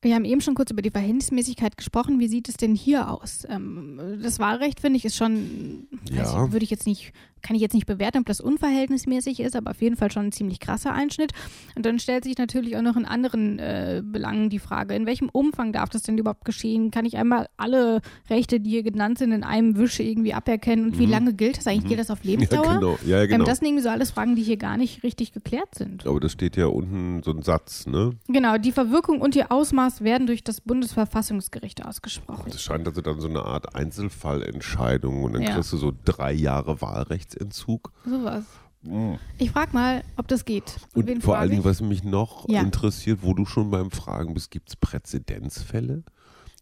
wir 0.02 0.14
haben 0.14 0.24
eben 0.24 0.40
schon 0.40 0.54
kurz 0.54 0.70
über 0.70 0.82
die 0.82 0.90
Verhältnismäßigkeit 0.90 1.76
gesprochen. 1.76 2.18
Wie 2.20 2.28
sieht 2.28 2.48
es 2.48 2.56
denn 2.56 2.74
hier 2.74 3.10
aus? 3.10 3.46
Ähm, 3.48 4.20
das 4.22 4.38
Wahlrecht, 4.38 4.80
finde 4.80 4.96
ich, 4.96 5.04
ist 5.04 5.16
schon, 5.16 5.88
ja. 6.10 6.52
würde 6.52 6.64
ich 6.64 6.70
jetzt 6.70 6.86
nicht 6.86 7.12
kann 7.42 7.56
ich 7.56 7.62
jetzt 7.62 7.74
nicht 7.74 7.86
bewerten, 7.86 8.18
ob 8.18 8.26
das 8.26 8.40
unverhältnismäßig 8.40 9.40
ist, 9.40 9.56
aber 9.56 9.72
auf 9.72 9.82
jeden 9.82 9.96
Fall 9.96 10.10
schon 10.10 10.26
ein 10.26 10.32
ziemlich 10.32 10.60
krasser 10.60 10.92
Einschnitt. 10.92 11.32
Und 11.76 11.86
dann 11.86 11.98
stellt 11.98 12.24
sich 12.24 12.38
natürlich 12.38 12.76
auch 12.76 12.82
noch 12.82 12.96
in 12.96 13.04
anderen 13.04 13.58
äh, 13.58 14.02
Belangen 14.04 14.50
die 14.50 14.58
Frage, 14.58 14.94
in 14.94 15.06
welchem 15.06 15.28
Umfang 15.28 15.72
darf 15.72 15.88
das 15.88 16.02
denn 16.02 16.18
überhaupt 16.18 16.44
geschehen? 16.44 16.90
Kann 16.90 17.04
ich 17.04 17.16
einmal 17.16 17.48
alle 17.56 18.00
Rechte, 18.28 18.60
die 18.60 18.70
hier 18.70 18.82
genannt 18.82 19.18
sind, 19.18 19.32
in 19.32 19.44
einem 19.44 19.76
Wisch 19.76 20.00
irgendwie 20.00 20.34
aberkennen? 20.34 20.86
Und 20.86 20.96
mhm. 20.96 20.98
wie 20.98 21.06
lange 21.06 21.34
gilt 21.34 21.58
das 21.58 21.66
eigentlich? 21.66 21.84
Mhm. 21.84 21.88
Gilt 21.88 22.00
das 22.00 22.10
auf 22.10 22.24
Lebensdauer? 22.24 22.64
Ja, 22.64 22.74
genau. 22.74 22.98
Ja, 23.06 23.26
genau. 23.26 23.44
Ähm, 23.44 23.44
das 23.44 23.58
sind 23.58 23.68
irgendwie 23.68 23.82
so 23.82 23.90
alles 23.90 24.10
Fragen, 24.10 24.36
die 24.36 24.42
hier 24.42 24.56
gar 24.56 24.76
nicht 24.76 25.02
richtig 25.02 25.32
geklärt 25.32 25.74
sind. 25.74 26.06
Aber 26.06 26.20
das 26.20 26.32
steht 26.32 26.56
ja 26.56 26.66
unten 26.66 27.22
so 27.22 27.30
ein 27.32 27.42
Satz, 27.42 27.86
ne? 27.86 28.12
Genau, 28.28 28.58
die 28.58 28.72
Verwirkung 28.72 29.20
und 29.20 29.36
ihr 29.36 29.50
Ausmaß 29.50 30.02
werden 30.02 30.26
durch 30.26 30.44
das 30.44 30.60
Bundesverfassungsgericht 30.60 31.84
ausgesprochen. 31.84 32.50
Das 32.50 32.62
scheint 32.62 32.86
also 32.86 33.00
dann 33.00 33.20
so 33.20 33.28
eine 33.28 33.42
Art 33.42 33.74
Einzelfallentscheidung 33.74 35.24
und 35.24 35.34
dann 35.34 35.42
ja. 35.42 35.54
kriegst 35.54 35.72
du 35.72 35.76
so 35.76 35.92
drei 36.04 36.32
Jahre 36.32 36.80
Wahlrecht 36.80 37.29
Rechtsentzug. 37.30 37.92
Sowas. 38.04 38.44
Mhm. 38.82 39.18
Ich 39.38 39.50
frage 39.50 39.72
mal, 39.72 40.02
ob 40.16 40.28
das 40.28 40.44
geht. 40.44 40.76
Und, 40.94 41.10
Und 41.10 41.22
vor 41.22 41.38
allen 41.38 41.50
Dingen, 41.50 41.64
was 41.64 41.80
mich 41.80 42.02
noch 42.02 42.48
ja. 42.48 42.60
interessiert, 42.60 43.20
wo 43.22 43.34
du 43.34 43.44
schon 43.44 43.70
beim 43.70 43.90
Fragen 43.90 44.34
bist, 44.34 44.50
gibt 44.50 44.70
es 44.70 44.76
Präzedenzfälle? 44.76 46.02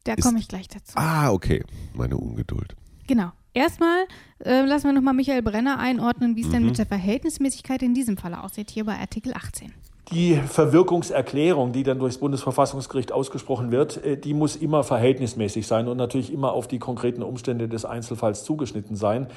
Da 0.04 0.16
komme 0.16 0.38
ich 0.38 0.48
gleich 0.48 0.68
dazu. 0.68 0.92
Ah, 0.96 1.30
okay. 1.30 1.64
Meine 1.94 2.16
Ungeduld. 2.16 2.74
Genau. 3.06 3.30
Erstmal 3.54 4.04
äh, 4.44 4.64
lassen 4.64 4.86
wir 4.86 4.92
nochmal 4.92 5.14
Michael 5.14 5.42
Brenner 5.42 5.78
einordnen, 5.78 6.36
wie 6.36 6.42
es 6.42 6.48
mhm. 6.48 6.52
denn 6.52 6.66
mit 6.66 6.78
der 6.78 6.86
Verhältnismäßigkeit 6.86 7.82
in 7.82 7.94
diesem 7.94 8.16
Fall 8.16 8.34
aussieht, 8.34 8.70
hier 8.70 8.84
bei 8.84 8.98
Artikel 8.98 9.32
18. 9.34 9.72
Die 10.12 10.36
Verwirkungserklärung, 10.36 11.72
die 11.72 11.82
dann 11.82 11.98
durchs 11.98 12.18
Bundesverfassungsgericht 12.18 13.12
ausgesprochen 13.12 13.70
wird, 13.70 14.02
äh, 14.04 14.16
die 14.16 14.34
muss 14.34 14.56
immer 14.56 14.82
verhältnismäßig 14.82 15.66
sein 15.66 15.88
und 15.88 15.96
natürlich 15.96 16.32
immer 16.32 16.52
auf 16.52 16.68
die 16.68 16.78
konkreten 16.78 17.22
Umstände 17.22 17.68
des 17.68 17.84
Einzelfalls 17.84 18.44
zugeschnitten 18.44 18.96
sein. 18.96 19.28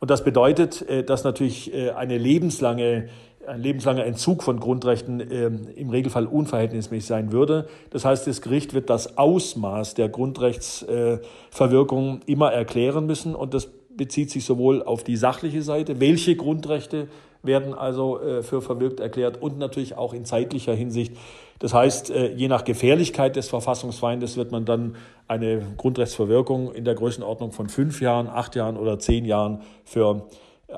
Und 0.00 0.10
das 0.10 0.24
bedeutet, 0.24 0.82
äh, 0.88 1.04
dass 1.04 1.22
natürlich 1.24 1.72
äh, 1.72 1.90
eine 1.90 2.18
lebenslange 2.18 3.08
ein 3.46 3.62
lebenslanger 3.62 4.04
Entzug 4.04 4.42
von 4.42 4.60
Grundrechten 4.60 5.20
äh, 5.20 5.50
im 5.74 5.88
Regelfall 5.88 6.26
unverhältnismäßig 6.26 7.06
sein 7.06 7.32
würde. 7.32 7.66
Das 7.88 8.04
heißt, 8.04 8.26
das 8.26 8.42
Gericht 8.42 8.74
wird 8.74 8.90
das 8.90 9.16
Ausmaß 9.16 9.94
der 9.94 10.10
Grundrechtsverwirkung 10.10 12.20
äh, 12.20 12.30
immer 12.30 12.52
erklären 12.52 13.06
müssen 13.06 13.34
und 13.34 13.54
das 13.54 13.70
bezieht 13.96 14.30
sich 14.30 14.44
sowohl 14.44 14.82
auf 14.82 15.04
die 15.04 15.16
sachliche 15.16 15.62
Seite, 15.62 16.00
welche 16.00 16.36
Grundrechte 16.36 17.08
werden 17.42 17.72
also 17.72 18.20
für 18.42 18.60
verwirkt 18.60 19.00
erklärt 19.00 19.40
und 19.40 19.56
natürlich 19.58 19.96
auch 19.96 20.12
in 20.12 20.26
zeitlicher 20.26 20.74
Hinsicht. 20.74 21.16
Das 21.60 21.74
heißt, 21.74 22.10
äh, 22.10 22.32
je 22.32 22.48
nach 22.48 22.64
Gefährlichkeit 22.64 23.36
des 23.36 23.48
Verfassungsfeindes 23.48 24.36
wird 24.36 24.50
man 24.50 24.64
dann 24.64 24.96
eine 25.28 25.62
Grundrechtsverwirkung 25.76 26.72
in 26.72 26.84
der 26.84 26.94
Größenordnung 26.94 27.52
von 27.52 27.68
fünf 27.68 28.00
Jahren, 28.00 28.26
acht 28.26 28.56
Jahren 28.56 28.76
oder 28.76 28.98
zehn 28.98 29.26
Jahren 29.26 29.60
für 29.84 30.26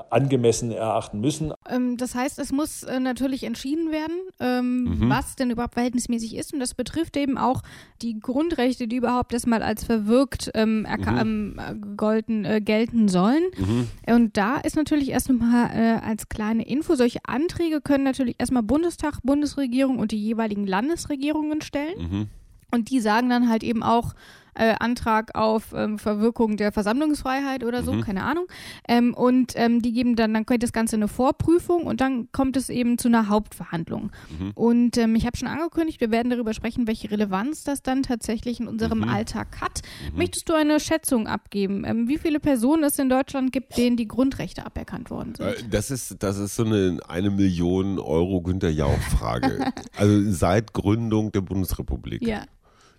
angemessen 0.09 0.71
erachten 0.71 1.19
müssen. 1.21 1.53
Ähm, 1.69 1.97
das 1.97 2.15
heißt, 2.15 2.39
es 2.39 2.51
muss 2.51 2.83
äh, 2.83 2.99
natürlich 2.99 3.43
entschieden 3.43 3.91
werden, 3.91 4.15
ähm, 4.39 4.83
mhm. 4.83 5.09
was 5.09 5.35
denn 5.35 5.51
überhaupt 5.51 5.73
verhältnismäßig 5.73 6.35
ist. 6.35 6.53
Und 6.53 6.59
das 6.59 6.73
betrifft 6.73 7.17
eben 7.17 7.37
auch 7.37 7.61
die 8.01 8.19
Grundrechte, 8.19 8.87
die 8.87 8.97
überhaupt 8.97 9.33
erstmal 9.33 9.63
als 9.63 9.83
verwirkt 9.83 10.51
ähm, 10.53 10.81
mhm. 10.81 11.59
Äh, 11.59 11.75
golden, 11.95 12.45
äh, 12.45 12.61
gelten 12.61 13.07
sollen. 13.07 13.43
Mhm. 13.57 13.87
Und 14.07 14.37
da 14.37 14.57
ist 14.57 14.75
natürlich 14.75 15.09
erstmal 15.09 15.69
äh, 15.75 15.99
als 16.05 16.29
kleine 16.29 16.65
Info, 16.65 16.95
solche 16.95 17.19
Anträge 17.25 17.81
können 17.81 18.03
natürlich 18.03 18.35
erstmal 18.39 18.63
Bundestag, 18.63 19.19
Bundesregierung 19.23 19.99
und 19.99 20.11
die 20.11 20.21
jeweiligen 20.21 20.65
Landesregierungen 20.67 21.61
stellen. 21.61 21.97
Mhm. 21.97 22.27
Und 22.71 22.89
die 22.89 22.99
sagen 22.99 23.29
dann 23.29 23.49
halt 23.49 23.63
eben 23.63 23.83
auch, 23.83 24.13
äh, 24.55 24.75
Antrag 24.79 25.35
auf 25.35 25.73
ähm, 25.75 25.99
Verwirkung 25.99 26.57
der 26.57 26.71
Versammlungsfreiheit 26.71 27.63
oder 27.63 27.83
so, 27.83 27.93
mhm. 27.93 28.01
keine 28.01 28.23
Ahnung. 28.23 28.45
Ähm, 28.87 29.13
und 29.13 29.53
ähm, 29.55 29.81
die 29.81 29.93
geben 29.93 30.15
dann, 30.15 30.33
dann 30.33 30.45
kommt 30.45 30.63
das 30.63 30.73
Ganze 30.73 30.95
eine 30.95 31.07
Vorprüfung 31.07 31.83
und 31.83 32.01
dann 32.01 32.31
kommt 32.31 32.57
es 32.57 32.69
eben 32.69 32.97
zu 32.97 33.07
einer 33.07 33.29
Hauptverhandlung. 33.29 34.11
Mhm. 34.39 34.51
Und 34.55 34.97
ähm, 34.97 35.15
ich 35.15 35.25
habe 35.25 35.37
schon 35.37 35.47
angekündigt, 35.47 36.01
wir 36.01 36.11
werden 36.11 36.29
darüber 36.29 36.53
sprechen, 36.53 36.87
welche 36.87 37.09
Relevanz 37.11 37.63
das 37.63 37.81
dann 37.81 38.03
tatsächlich 38.03 38.59
in 38.59 38.67
unserem 38.67 38.99
mhm. 38.99 39.09
Alltag 39.09 39.61
hat. 39.61 39.81
Mhm. 40.11 40.17
Möchtest 40.17 40.49
du 40.49 40.53
eine 40.53 40.79
Schätzung 40.79 41.27
abgeben? 41.27 41.83
Ähm, 41.85 42.07
wie 42.07 42.17
viele 42.17 42.39
Personen 42.39 42.83
es 42.83 42.99
in 42.99 43.09
Deutschland 43.09 43.51
gibt, 43.51 43.77
denen 43.77 43.97
die 43.97 44.07
Grundrechte 44.07 44.65
aberkannt 44.65 45.09
worden 45.09 45.35
sind? 45.35 45.45
Äh, 45.45 45.55
das 45.69 45.91
ist, 45.91 46.21
das 46.21 46.37
ist 46.37 46.55
so 46.55 46.65
eine 46.65 46.99
eine 47.07 47.29
Million 47.29 47.99
Euro 47.99 48.41
Günter 48.41 48.69
Jauch-Frage. 48.69 49.71
also 49.97 50.31
seit 50.31 50.73
Gründung 50.73 51.31
der 51.31 51.41
Bundesrepublik. 51.41 52.25
Ja. 52.25 52.43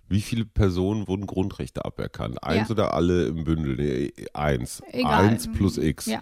Wie 0.07 0.21
viele 0.21 0.45
Personen 0.45 1.07
wurden 1.07 1.25
Grundrechte 1.25 1.83
aberkannt? 1.83 2.43
Eins 2.43 2.69
ja. 2.69 2.73
oder 2.73 2.93
alle 2.93 3.25
im 3.25 3.43
Bündel? 3.43 3.75
Nee, 3.75 4.13
eins. 4.33 4.81
Egal. 4.91 5.29
Eins 5.29 5.51
plus 5.51 5.77
X. 5.77 6.05
Ja. 6.05 6.21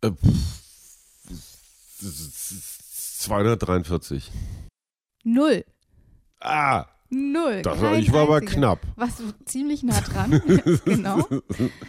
Äh, 0.00 0.10
243. 3.18 4.30
Null. 5.24 5.64
Ah. 6.40 6.86
Null. 7.14 7.60
Das, 7.60 7.78
ich 7.98 8.10
war 8.10 8.22
aber 8.22 8.40
knapp. 8.40 8.80
Warst 8.96 9.20
du 9.20 9.24
ziemlich 9.44 9.82
nah 9.82 10.00
dran. 10.00 10.40
genau. 10.86 11.28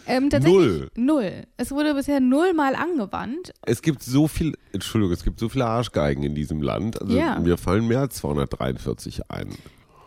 Ähm, 0.06 0.28
null. 0.42 0.90
Null. 0.96 1.46
Es 1.56 1.70
wurde 1.70 1.94
bisher 1.94 2.20
nullmal 2.20 2.74
angewandt. 2.74 3.54
Es 3.62 3.80
gibt 3.80 4.02
so 4.02 4.28
viel, 4.28 4.52
Entschuldigung, 4.72 5.14
es 5.14 5.24
gibt 5.24 5.40
so 5.40 5.48
viele 5.48 5.64
Arschgeigen 5.64 6.24
in 6.24 6.34
diesem 6.34 6.60
Land. 6.60 7.00
Also 7.00 7.16
ja. 7.16 7.40
mir 7.40 7.56
fallen 7.56 7.88
mehr 7.88 8.00
als 8.00 8.16
243 8.16 9.30
ein. 9.30 9.48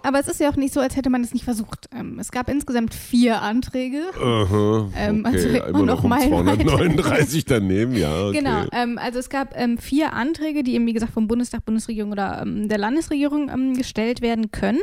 Aber 0.07 0.21
es 0.21 0.29
ist 0.29 0.39
ja 0.39 0.49
auch 0.49 0.55
nicht 0.55 0.73
so, 0.73 0.79
als 0.79 0.95
hätte 0.95 1.09
man 1.09 1.21
es 1.21 1.33
nicht 1.33 1.43
versucht. 1.43 1.89
Ähm, 1.93 2.17
es 2.17 2.31
gab 2.31 2.47
insgesamt 2.47 2.93
vier 2.93 3.41
Anträge. 3.41 4.03
Aha, 4.17 4.89
ähm, 4.95 5.25
okay. 5.25 5.35
also 5.35 5.49
immer 5.49 5.79
noch, 5.79 6.01
noch 6.01 6.03
um 6.05 6.17
239 6.17 7.43
daneben, 7.43 7.93
ja. 7.93 8.27
Okay. 8.27 8.37
Genau, 8.37 8.63
ähm, 8.71 8.97
also 8.97 9.19
es 9.19 9.29
gab 9.29 9.49
ähm, 9.59 9.77
vier 9.77 10.13
Anträge, 10.13 10.63
die 10.63 10.75
eben, 10.75 10.85
wie 10.85 10.93
gesagt, 10.93 11.11
vom 11.11 11.27
Bundestag, 11.27 11.65
Bundesregierung 11.65 12.13
oder 12.13 12.41
ähm, 12.41 12.69
der 12.69 12.77
Landesregierung 12.77 13.49
ähm, 13.49 13.73
gestellt 13.73 14.21
werden 14.21 14.51
können. 14.51 14.79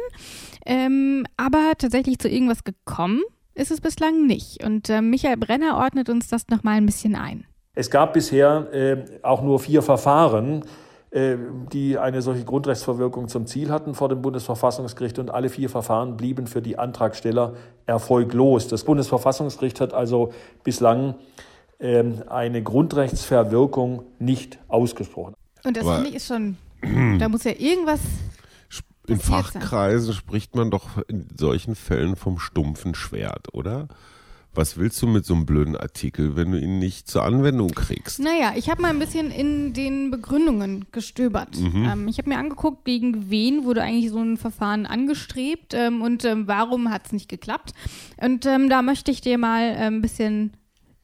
aber 1.38 1.72
tatsächlich 1.78 2.18
zu 2.18 2.28
irgendwas 2.28 2.62
gekommen 2.64 3.22
ist 3.54 3.70
es 3.70 3.80
bislang 3.80 4.26
nicht. 4.26 4.62
Und 4.62 4.90
äh, 4.90 5.00
Michael 5.00 5.38
Brenner 5.38 5.78
ordnet 5.78 6.10
uns 6.10 6.28
das 6.28 6.48
nochmal 6.48 6.76
ein 6.76 6.86
bisschen 6.86 7.14
ein. 7.14 7.46
Es 7.74 7.90
gab 7.90 8.12
bisher 8.12 8.68
äh, 8.74 8.96
auch 9.22 9.42
nur 9.42 9.58
vier 9.58 9.80
Verfahren 9.80 10.62
äh, 10.62 10.83
die 11.72 11.96
eine 11.96 12.22
solche 12.22 12.44
Grundrechtsverwirkung 12.44 13.28
zum 13.28 13.46
Ziel 13.46 13.70
hatten 13.70 13.94
vor 13.94 14.08
dem 14.08 14.20
Bundesverfassungsgericht 14.20 15.20
und 15.20 15.30
alle 15.30 15.48
vier 15.48 15.70
Verfahren 15.70 16.16
blieben 16.16 16.48
für 16.48 16.60
die 16.60 16.76
Antragsteller 16.76 17.54
erfolglos. 17.86 18.66
Das 18.66 18.82
Bundesverfassungsgericht 18.82 19.80
hat 19.80 19.94
also 19.94 20.32
bislang 20.64 21.14
ähm, 21.78 22.24
eine 22.28 22.64
Grundrechtsverwirkung 22.64 24.02
nicht 24.18 24.58
ausgesprochen. 24.66 25.34
Und 25.62 25.76
das 25.76 25.88
finde 25.88 26.08
ich 26.08 26.16
ist 26.16 26.26
schon, 26.26 26.56
da 27.18 27.28
muss 27.28 27.44
ja 27.44 27.52
irgendwas 27.56 28.00
in 29.06 29.20
Fachkreisen 29.20 30.06
sein. 30.06 30.14
spricht 30.14 30.56
man 30.56 30.70
doch 30.70 30.98
in 31.08 31.28
solchen 31.38 31.76
Fällen 31.76 32.16
vom 32.16 32.38
stumpfen 32.40 32.94
Schwert, 32.94 33.54
oder? 33.54 33.86
Was 34.54 34.76
willst 34.76 35.02
du 35.02 35.06
mit 35.06 35.24
so 35.24 35.34
einem 35.34 35.46
blöden 35.46 35.76
Artikel, 35.76 36.36
wenn 36.36 36.52
du 36.52 36.60
ihn 36.60 36.78
nicht 36.78 37.08
zur 37.08 37.24
Anwendung 37.24 37.70
kriegst? 37.72 38.20
Naja, 38.20 38.52
ich 38.56 38.70
habe 38.70 38.82
mal 38.82 38.88
ein 38.88 38.98
bisschen 38.98 39.30
in 39.30 39.72
den 39.72 40.10
Begründungen 40.10 40.86
gestöbert. 40.92 41.58
Mhm. 41.58 41.84
Ähm, 41.84 42.08
ich 42.08 42.18
habe 42.18 42.28
mir 42.28 42.38
angeguckt, 42.38 42.84
gegen 42.84 43.30
wen 43.30 43.64
wurde 43.64 43.82
eigentlich 43.82 44.10
so 44.10 44.20
ein 44.20 44.36
Verfahren 44.36 44.86
angestrebt 44.86 45.74
ähm, 45.74 46.02
und 46.02 46.24
ähm, 46.24 46.46
warum 46.46 46.90
hat 46.90 47.06
es 47.06 47.12
nicht 47.12 47.28
geklappt. 47.28 47.72
Und 48.16 48.46
ähm, 48.46 48.68
da 48.68 48.82
möchte 48.82 49.10
ich 49.10 49.20
dir 49.20 49.38
mal 49.38 49.62
äh, 49.62 49.86
ein 49.86 50.02
bisschen 50.02 50.52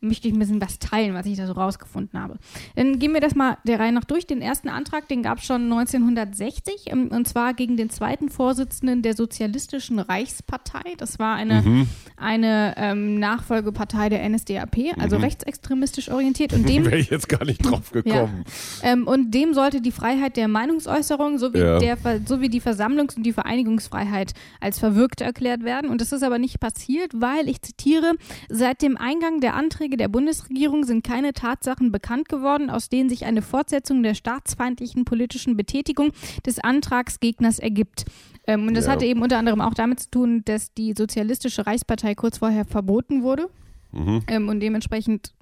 möchte 0.00 0.28
ich 0.28 0.34
ein 0.34 0.38
bisschen 0.38 0.60
was 0.60 0.78
teilen, 0.78 1.14
was 1.14 1.26
ich 1.26 1.36
da 1.36 1.46
so 1.46 1.52
rausgefunden 1.52 2.20
habe. 2.20 2.38
Dann 2.74 2.98
gehen 2.98 3.12
wir 3.12 3.20
das 3.20 3.34
mal 3.34 3.58
der 3.64 3.78
Reihe 3.78 3.92
nach 3.92 4.04
durch. 4.04 4.26
Den 4.26 4.40
ersten 4.40 4.68
Antrag, 4.68 5.08
den 5.08 5.22
gab 5.22 5.38
es 5.38 5.44
schon 5.44 5.70
1960 5.72 6.86
ähm, 6.86 7.08
und 7.08 7.28
zwar 7.28 7.54
gegen 7.54 7.76
den 7.76 7.90
zweiten 7.90 8.28
Vorsitzenden 8.28 9.02
der 9.02 9.14
Sozialistischen 9.14 9.98
Reichspartei. 9.98 10.94
Das 10.96 11.18
war 11.18 11.34
eine, 11.34 11.62
mhm. 11.62 11.86
eine 12.16 12.74
ähm, 12.76 13.18
Nachfolgepartei 13.18 14.08
der 14.08 14.28
NSDAP, 14.28 14.98
also 14.98 15.16
mhm. 15.16 15.24
rechtsextremistisch 15.24 16.10
orientiert. 16.10 16.52
Und 16.52 16.66
dem 16.68 16.86
wäre 16.86 16.98
ich 16.98 17.10
jetzt 17.10 17.28
gar 17.28 17.44
nicht 17.44 17.62
drauf 17.64 17.90
gekommen. 17.90 18.44
Ja, 18.82 18.92
ähm, 18.92 19.06
und 19.06 19.32
dem 19.32 19.52
sollte 19.54 19.80
die 19.80 19.92
Freiheit 19.92 20.36
der 20.36 20.48
Meinungsäußerung 20.48 21.38
sowie, 21.38 21.58
ja. 21.58 21.78
der, 21.78 21.98
sowie 22.24 22.48
die 22.48 22.60
Versammlungs- 22.60 23.16
und 23.16 23.24
die 23.24 23.32
Vereinigungsfreiheit 23.32 24.32
als 24.60 24.78
verwirkt 24.78 25.20
erklärt 25.20 25.62
werden. 25.62 25.90
Und 25.90 26.00
das 26.00 26.12
ist 26.12 26.22
aber 26.22 26.38
nicht 26.38 26.58
passiert, 26.60 27.12
weil, 27.14 27.48
ich 27.48 27.60
zitiere, 27.60 28.14
seit 28.48 28.82
dem 28.82 28.96
Eingang 28.96 29.40
der 29.40 29.54
Anträge 29.54 29.89
Anträge 29.90 29.96
der 29.96 30.08
Bundesregierung 30.08 30.84
sind 30.84 31.04
keine 31.04 31.32
Tatsachen 31.32 31.90
bekannt 31.90 32.28
geworden, 32.28 32.70
aus 32.70 32.88
denen 32.88 33.08
sich 33.08 33.24
eine 33.24 33.42
Fortsetzung 33.42 34.02
der 34.02 34.14
staatsfeindlichen 34.14 35.04
politischen 35.04 35.56
Betätigung 35.56 36.12
des 36.46 36.60
Antragsgegners 36.60 37.58
ergibt. 37.58 38.04
Ähm, 38.46 38.68
und 38.68 38.74
das 38.74 38.86
ja. 38.86 38.92
hatte 38.92 39.04
eben 39.04 39.20
unter 39.22 39.38
anderem 39.38 39.60
auch 39.60 39.74
damit 39.74 40.00
zu 40.00 40.10
tun, 40.10 40.42
dass 40.44 40.72
die 40.74 40.94
Sozialistische 40.96 41.66
Reichspartei 41.66 42.14
kurz 42.14 42.38
vorher 42.38 42.64
verboten 42.64 43.22
wurde. 43.22 43.48
Mhm. 43.92 44.22
Ähm, 44.28 44.48
und 44.48 44.60
dementsprechend 44.60 45.32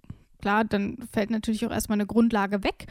klar, 0.40 0.64
dann 0.64 0.98
fällt 1.12 1.31
natürlich 1.31 1.66
auch 1.66 1.70
erstmal 1.70 1.96
eine 1.96 2.07
Grundlage 2.07 2.64
weg. 2.64 2.87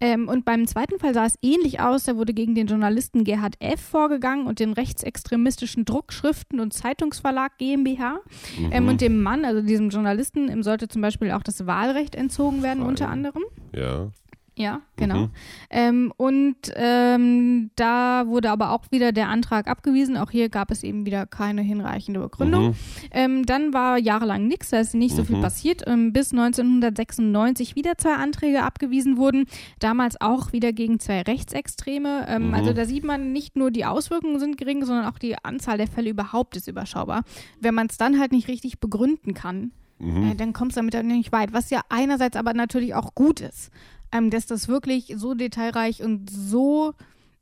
Ähm, 0.00 0.28
und 0.28 0.44
beim 0.44 0.66
zweiten 0.66 0.98
Fall 0.98 1.14
sah 1.14 1.26
es 1.26 1.38
ähnlich 1.42 1.80
aus. 1.80 2.04
Da 2.04 2.16
wurde 2.16 2.34
gegen 2.34 2.54
den 2.54 2.66
Journalisten 2.66 3.24
Gerhard 3.24 3.56
F. 3.60 3.80
vorgegangen 3.80 4.46
und 4.46 4.58
den 4.60 4.72
rechtsextremistischen 4.72 5.84
Druckschriften 5.84 6.60
und 6.60 6.72
Zeitungsverlag 6.72 7.58
GmbH. 7.58 8.20
Mhm. 8.58 8.72
Ähm, 8.72 8.88
und 8.88 9.00
dem 9.00 9.22
Mann, 9.22 9.44
also 9.44 9.62
diesem 9.62 9.90
Journalisten, 9.90 10.48
ihm 10.48 10.62
sollte 10.62 10.88
zum 10.88 11.02
Beispiel 11.02 11.32
auch 11.32 11.42
das 11.42 11.66
Wahlrecht 11.66 12.14
entzogen 12.14 12.62
werden, 12.62 12.80
Fein. 12.80 12.88
unter 12.88 13.08
anderem. 13.08 13.42
Ja. 13.74 14.10
Ja, 14.54 14.82
genau. 14.96 15.18
Mhm. 15.20 15.30
Ähm, 15.70 16.12
und 16.18 16.56
ähm, 16.76 17.70
da 17.74 18.26
wurde 18.26 18.50
aber 18.50 18.72
auch 18.72 18.84
wieder 18.90 19.12
der 19.12 19.28
Antrag 19.28 19.66
abgewiesen. 19.66 20.18
Auch 20.18 20.30
hier 20.30 20.50
gab 20.50 20.70
es 20.70 20.82
eben 20.82 21.06
wieder 21.06 21.24
keine 21.24 21.62
hinreichende 21.62 22.20
Begründung. 22.20 22.68
Mhm. 22.68 22.74
Ähm, 23.12 23.46
dann 23.46 23.72
war 23.72 23.96
jahrelang 23.96 24.46
nichts, 24.46 24.68
da 24.68 24.80
ist 24.80 24.94
nicht 24.94 25.16
so 25.16 25.24
viel 25.24 25.38
mhm. 25.38 25.42
passiert, 25.42 25.84
ähm, 25.86 26.12
bis 26.12 26.32
1996 26.32 27.76
wieder 27.76 27.96
zwei 27.96 28.14
Anträge 28.14 28.62
abgewiesen 28.62 29.16
wurden. 29.16 29.46
Damals 29.78 30.20
auch 30.20 30.52
wieder 30.52 30.74
gegen 30.74 31.00
zwei 31.00 31.22
Rechtsextreme. 31.22 32.26
Ähm, 32.28 32.48
mhm. 32.48 32.54
Also 32.54 32.74
da 32.74 32.84
sieht 32.84 33.04
man, 33.04 33.32
nicht 33.32 33.56
nur 33.56 33.70
die 33.70 33.86
Auswirkungen 33.86 34.38
sind 34.38 34.58
gering, 34.58 34.84
sondern 34.84 35.06
auch 35.06 35.18
die 35.18 35.34
Anzahl 35.42 35.78
der 35.78 35.88
Fälle 35.88 36.10
überhaupt 36.10 36.56
ist 36.56 36.68
überschaubar. 36.68 37.22
Wenn 37.58 37.74
man 37.74 37.86
es 37.86 37.96
dann 37.96 38.20
halt 38.20 38.32
nicht 38.32 38.48
richtig 38.48 38.80
begründen 38.80 39.32
kann, 39.32 39.72
mhm. 39.98 40.32
äh, 40.32 40.34
dann 40.34 40.52
kommst 40.52 40.76
du 40.76 40.80
damit 40.80 40.92
dann 40.92 41.06
nicht 41.06 41.32
weit. 41.32 41.54
Was 41.54 41.70
ja 41.70 41.80
einerseits 41.88 42.36
aber 42.36 42.52
natürlich 42.52 42.94
auch 42.94 43.14
gut 43.14 43.40
ist 43.40 43.70
ähm, 44.12 44.30
dass 44.30 44.46
das 44.46 44.68
wirklich 44.68 45.14
so 45.16 45.34
detailreich 45.34 46.02
und 46.02 46.30
so 46.30 46.94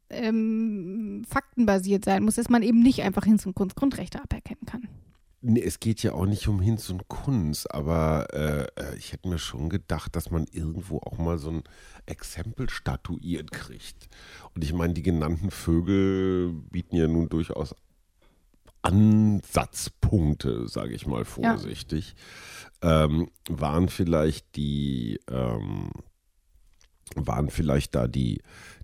ähm, 0.09 1.24
faktenbasiert 1.28 2.04
sein 2.04 2.24
muss, 2.24 2.37
dass 2.37 2.48
man 2.48 2.62
eben 2.62 2.83
nicht 2.83 3.02
einfach 3.02 3.24
Hinz- 3.24 3.46
und 3.46 3.54
Kunst 3.54 3.76
Grundrechte 3.76 4.22
aberkennen 4.22 4.66
kann. 4.66 4.88
Nee, 5.42 5.62
es 5.62 5.80
geht 5.80 6.02
ja 6.02 6.12
auch 6.12 6.26
nicht 6.26 6.48
um 6.48 6.61
Hinz 6.61 6.90
und 6.90 7.09
Kunst, 7.09 7.72
aber 7.72 8.26
äh, 8.35 8.66
äh, 8.78 8.96
ich 8.96 9.12
hätte 9.12 9.28
mir 9.28 9.38
schon 9.38 9.70
gedacht, 9.70 10.14
dass 10.14 10.30
man 10.30 10.44
irgendwo 10.52 10.98
auch 10.98 11.16
mal 11.16 11.38
so 11.38 11.50
ein 11.50 11.62
Exempel 12.04 12.68
statuiert 12.68 13.50
kriegt. 13.50 14.11
Und 14.54 14.62
ich 14.62 14.74
meine, 14.74 14.92
die 14.92 15.02
genannten 15.02 15.50
Vögel 15.50 16.52
bieten 16.52 16.96
ja 16.96 17.09
nun 17.09 17.30
durchaus 17.30 17.74
Ansatzpunkte, 18.83 20.68
sage 20.68 20.92
ich 20.92 21.06
mal 21.06 21.24
vorsichtig. 21.24 22.14
Ja. 22.83 23.04
Ähm, 23.04 23.30
waren 23.48 23.88
vielleicht 23.88 24.56
die 24.56 25.20
ähm, 25.30 25.90
waren 27.16 27.51
vielleicht 27.51 27.94
da 27.94 28.07
die, 28.07 28.40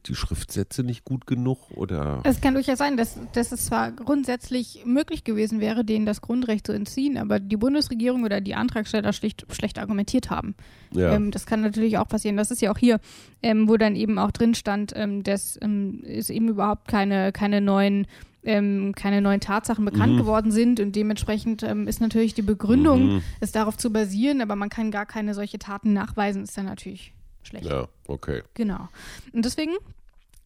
die 0.06 0.14
Schriftsätze 0.14 0.82
nicht 0.82 1.04
gut 1.04 1.26
genug 1.26 1.70
oder? 1.70 2.20
Es 2.24 2.40
kann 2.40 2.54
durchaus 2.54 2.78
sein, 2.78 2.96
dass, 2.96 3.18
dass 3.32 3.52
es 3.52 3.66
zwar 3.66 3.92
grundsätzlich 3.92 4.82
möglich 4.84 5.24
gewesen 5.24 5.60
wäre, 5.60 5.84
denen 5.84 6.06
das 6.06 6.20
Grundrecht 6.20 6.66
zu 6.66 6.72
entziehen, 6.72 7.18
aber 7.18 7.40
die 7.40 7.56
Bundesregierung 7.56 8.24
oder 8.24 8.40
die 8.40 8.54
Antragsteller 8.54 9.12
schlicht 9.12 9.46
schlecht 9.50 9.78
argumentiert 9.78 10.30
haben. 10.30 10.54
Ja. 10.92 11.12
Ähm, 11.12 11.30
das 11.30 11.46
kann 11.46 11.60
natürlich 11.60 11.98
auch 11.98 12.08
passieren. 12.08 12.36
Das 12.36 12.50
ist 12.50 12.62
ja 12.62 12.70
auch 12.72 12.78
hier, 12.78 13.00
ähm, 13.42 13.68
wo 13.68 13.76
dann 13.76 13.96
eben 13.96 14.18
auch 14.18 14.30
drin 14.30 14.54
stand, 14.54 14.92
ähm, 14.94 15.22
dass 15.22 15.58
ähm, 15.62 16.02
es 16.06 16.30
eben 16.30 16.48
überhaupt 16.48 16.88
keine, 16.88 17.32
keine 17.32 17.60
neuen 17.60 18.06
ähm, 18.46 18.94
keine 18.94 19.20
neuen 19.20 19.40
Tatsachen 19.40 19.84
bekannt 19.84 20.14
mhm. 20.14 20.18
geworden 20.18 20.50
sind 20.52 20.78
und 20.78 20.94
dementsprechend 20.94 21.64
ähm, 21.64 21.88
ist 21.88 22.00
natürlich 22.00 22.32
die 22.32 22.42
Begründung, 22.42 23.16
mhm. 23.16 23.22
es 23.40 23.50
darauf 23.50 23.76
zu 23.76 23.90
basieren, 23.90 24.40
aber 24.40 24.54
man 24.54 24.68
kann 24.68 24.92
gar 24.92 25.04
keine 25.04 25.34
solche 25.34 25.58
Taten 25.58 25.92
nachweisen, 25.92 26.44
ist 26.44 26.56
dann 26.56 26.66
natürlich 26.66 27.12
schlecht. 27.46 27.66
Ja, 27.66 27.88
okay. 28.06 28.42
Genau. 28.54 28.88
Und 29.32 29.44
deswegen 29.44 29.72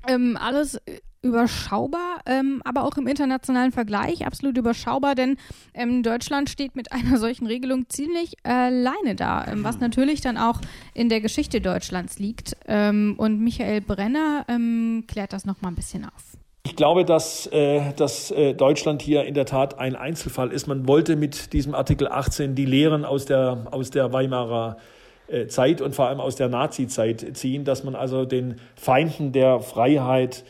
ähm, 0.06 0.38
alles 0.40 0.78
überschaubar, 1.22 2.22
ähm, 2.24 2.62
aber 2.64 2.84
auch 2.84 2.96
im 2.96 3.06
internationalen 3.06 3.72
Vergleich 3.72 4.26
absolut 4.26 4.56
überschaubar, 4.56 5.14
denn 5.14 5.36
ähm, 5.74 6.02
Deutschland 6.02 6.48
steht 6.48 6.76
mit 6.76 6.92
einer 6.92 7.18
solchen 7.18 7.46
Regelung 7.46 7.88
ziemlich 7.88 8.34
alleine 8.42 9.14
da, 9.16 9.46
ähm, 9.46 9.62
was 9.62 9.80
natürlich 9.80 10.20
dann 10.22 10.38
auch 10.38 10.60
in 10.94 11.08
der 11.08 11.20
Geschichte 11.20 11.60
Deutschlands 11.60 12.18
liegt. 12.18 12.56
Ähm, 12.66 13.16
und 13.18 13.40
Michael 13.40 13.82
Brenner 13.82 14.46
ähm, 14.48 15.04
klärt 15.08 15.32
das 15.32 15.44
nochmal 15.44 15.72
ein 15.72 15.76
bisschen 15.76 16.06
auf. 16.06 16.38
Ich 16.64 16.76
glaube, 16.76 17.04
dass, 17.04 17.46
äh, 17.48 17.92
dass 17.94 18.30
äh, 18.30 18.54
Deutschland 18.54 19.02
hier 19.02 19.24
in 19.24 19.34
der 19.34 19.46
Tat 19.46 19.78
ein 19.78 19.96
Einzelfall 19.96 20.52
ist. 20.52 20.66
Man 20.66 20.86
wollte 20.86 21.16
mit 21.16 21.52
diesem 21.52 21.74
Artikel 21.74 22.08
18 22.08 22.54
die 22.54 22.66
Lehren 22.66 23.04
aus 23.04 23.26
der, 23.26 23.66
aus 23.70 23.90
der 23.90 24.12
Weimarer 24.12 24.76
äh, 24.78 24.99
Zeit 25.48 25.80
und 25.80 25.94
vor 25.94 26.06
allem 26.06 26.20
aus 26.20 26.36
der 26.36 26.48
Nazi-Zeit 26.48 27.36
ziehen, 27.36 27.64
dass 27.64 27.84
man 27.84 27.94
also 27.94 28.24
den 28.24 28.56
Feinden 28.74 29.32
der 29.32 29.60
Freiheit 29.60 30.44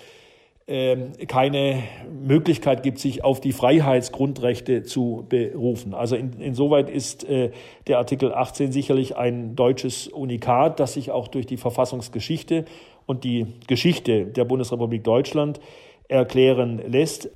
ähm, 0.72 1.14
keine 1.26 1.82
Möglichkeit 2.08 2.84
gibt, 2.84 3.00
sich 3.00 3.24
auf 3.24 3.40
die 3.40 3.52
Freiheitsgrundrechte 3.52 4.84
zu 4.84 5.26
berufen. 5.28 5.94
Also 5.94 6.14
in, 6.14 6.34
insoweit 6.34 6.88
ist 6.88 7.28
äh, 7.28 7.50
der 7.88 7.98
Artikel 7.98 8.32
18 8.32 8.70
sicherlich 8.70 9.16
ein 9.16 9.56
deutsches 9.56 10.06
Unikat, 10.06 10.78
das 10.78 10.92
sich 10.92 11.10
auch 11.10 11.26
durch 11.26 11.46
die 11.46 11.56
Verfassungsgeschichte 11.56 12.66
und 13.06 13.24
die 13.24 13.48
Geschichte 13.66 14.26
der 14.26 14.44
Bundesrepublik 14.44 15.02
Deutschland 15.02 15.58
erklären 16.06 16.80
lässt. 16.86 17.30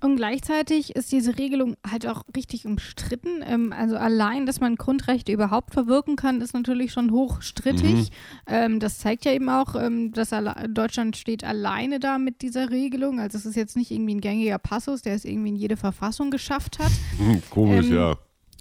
Und 0.00 0.16
gleichzeitig 0.16 0.94
ist 0.94 1.10
diese 1.10 1.38
Regelung 1.38 1.76
halt 1.88 2.06
auch 2.06 2.22
richtig 2.36 2.66
umstritten. 2.66 3.42
Ähm, 3.44 3.72
also 3.72 3.96
allein, 3.96 4.46
dass 4.46 4.60
man 4.60 4.76
Grundrechte 4.76 5.32
überhaupt 5.32 5.72
verwirken 5.72 6.16
kann, 6.16 6.40
ist 6.40 6.54
natürlich 6.54 6.92
schon 6.92 7.10
hochstrittig. 7.10 7.94
Mhm. 7.94 8.06
Ähm, 8.46 8.80
das 8.80 8.98
zeigt 8.98 9.24
ja 9.24 9.32
eben 9.32 9.48
auch, 9.48 9.74
ähm, 9.74 10.12
dass 10.12 10.32
Deutschland 10.68 11.16
steht 11.16 11.42
alleine 11.42 11.98
da 11.98 12.18
mit 12.18 12.42
dieser 12.42 12.70
Regelung. 12.70 13.18
Also 13.18 13.38
es 13.38 13.46
ist 13.46 13.56
jetzt 13.56 13.76
nicht 13.76 13.90
irgendwie 13.90 14.14
ein 14.14 14.20
gängiger 14.20 14.58
Passus, 14.58 15.02
der 15.02 15.14
es 15.14 15.24
irgendwie 15.24 15.48
in 15.48 15.56
jede 15.56 15.76
Verfassung 15.76 16.30
geschafft 16.30 16.78
hat. 16.78 16.92
Komisch, 17.50 17.86
ähm, 17.86 17.94
ja. 17.94 18.16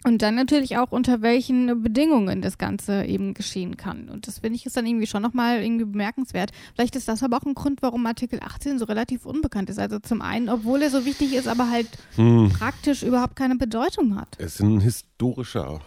Und 0.08 0.22
dann 0.22 0.36
natürlich 0.36 0.78
auch, 0.78 0.94
unter 0.94 1.22
welchen 1.22 1.84
Bedingungen 1.84 2.42
das 2.42 2.58
Ganze 2.58 3.04
eben 3.04 3.34
geschehen 3.34 3.76
kann. 3.76 4.08
Und 4.08 4.26
das 4.26 4.40
finde 4.40 4.56
ich 4.56 4.66
ist 4.66 4.78
dann 4.78 4.86
irgendwie 4.86 5.06
schon 5.06 5.22
nochmal 5.22 5.62
irgendwie 5.62 5.84
bemerkenswert. 5.84 6.52
Vielleicht 6.76 6.96
ist 6.96 7.10
das 7.10 7.24
aber 7.24 7.36
auch 7.36 7.46
ein 7.46 7.56
Grund, 7.56 7.82
warum 7.82 8.06
Artikel 8.06 8.40
18 8.42 8.80
so 8.80 8.86
relativ 8.86 9.26
unbekannt 9.26 9.70
ist. 9.70 9.80
Also 9.80 10.00
zum 10.00 10.22
einen, 10.22 10.48
obwohl 10.48 10.82
er 10.82 10.92
so 10.92 11.04
wichtig 11.04 11.34
ist, 11.34 11.50
aber 11.50 11.70
halt 11.70 11.90
hm. 12.16 12.54
praktisch 12.58 13.04
überhaupt 13.04 13.36
keine 13.36 13.58
Bedeutung 13.58 14.16
hat. 14.16 14.30
Es 14.38 14.56
ist 14.56 14.62
ein 14.62 14.80
historischer. 14.80 15.82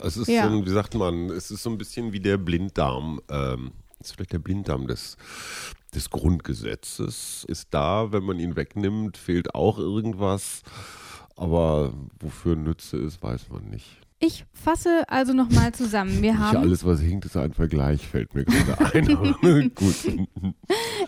Es 0.00 0.16
ist 0.16 0.28
ja. 0.28 0.48
so 0.48 0.56
ein, 0.56 0.64
wie 0.64 0.70
sagt 0.70 0.94
man, 0.94 1.28
es 1.28 1.50
ist 1.50 1.62
so 1.62 1.68
ein 1.68 1.76
bisschen 1.76 2.14
wie 2.14 2.20
der 2.20 2.38
Blinddarm. 2.38 3.20
Ähm, 3.28 3.72
ist 4.00 4.14
vielleicht 4.14 4.32
der 4.32 4.38
Blinddarm 4.38 4.86
des, 4.86 5.18
des 5.94 6.08
Grundgesetzes. 6.08 7.44
Ist 7.46 7.68
da, 7.70 8.12
wenn 8.12 8.24
man 8.24 8.38
ihn 8.38 8.56
wegnimmt, 8.56 9.18
fehlt 9.18 9.54
auch 9.54 9.78
irgendwas. 9.78 10.62
Aber 11.36 11.92
wofür 12.20 12.56
Nütze 12.56 12.96
ist, 12.96 13.22
weiß 13.22 13.48
man 13.50 13.68
nicht. 13.68 14.00
Ich 14.24 14.44
fasse 14.52 15.02
also 15.08 15.32
nochmal 15.32 15.72
zusammen. 15.72 16.22
Wir 16.22 16.38
haben. 16.38 16.56
Nicht 16.56 16.64
alles, 16.64 16.86
was 16.86 17.00
hinkt, 17.00 17.24
ist 17.24 17.36
ein 17.36 17.52
Vergleich, 17.52 18.06
fällt 18.06 18.32
mir 18.36 18.44
gerade 18.44 18.94
ein. 18.94 19.72
Gut. 19.74 19.96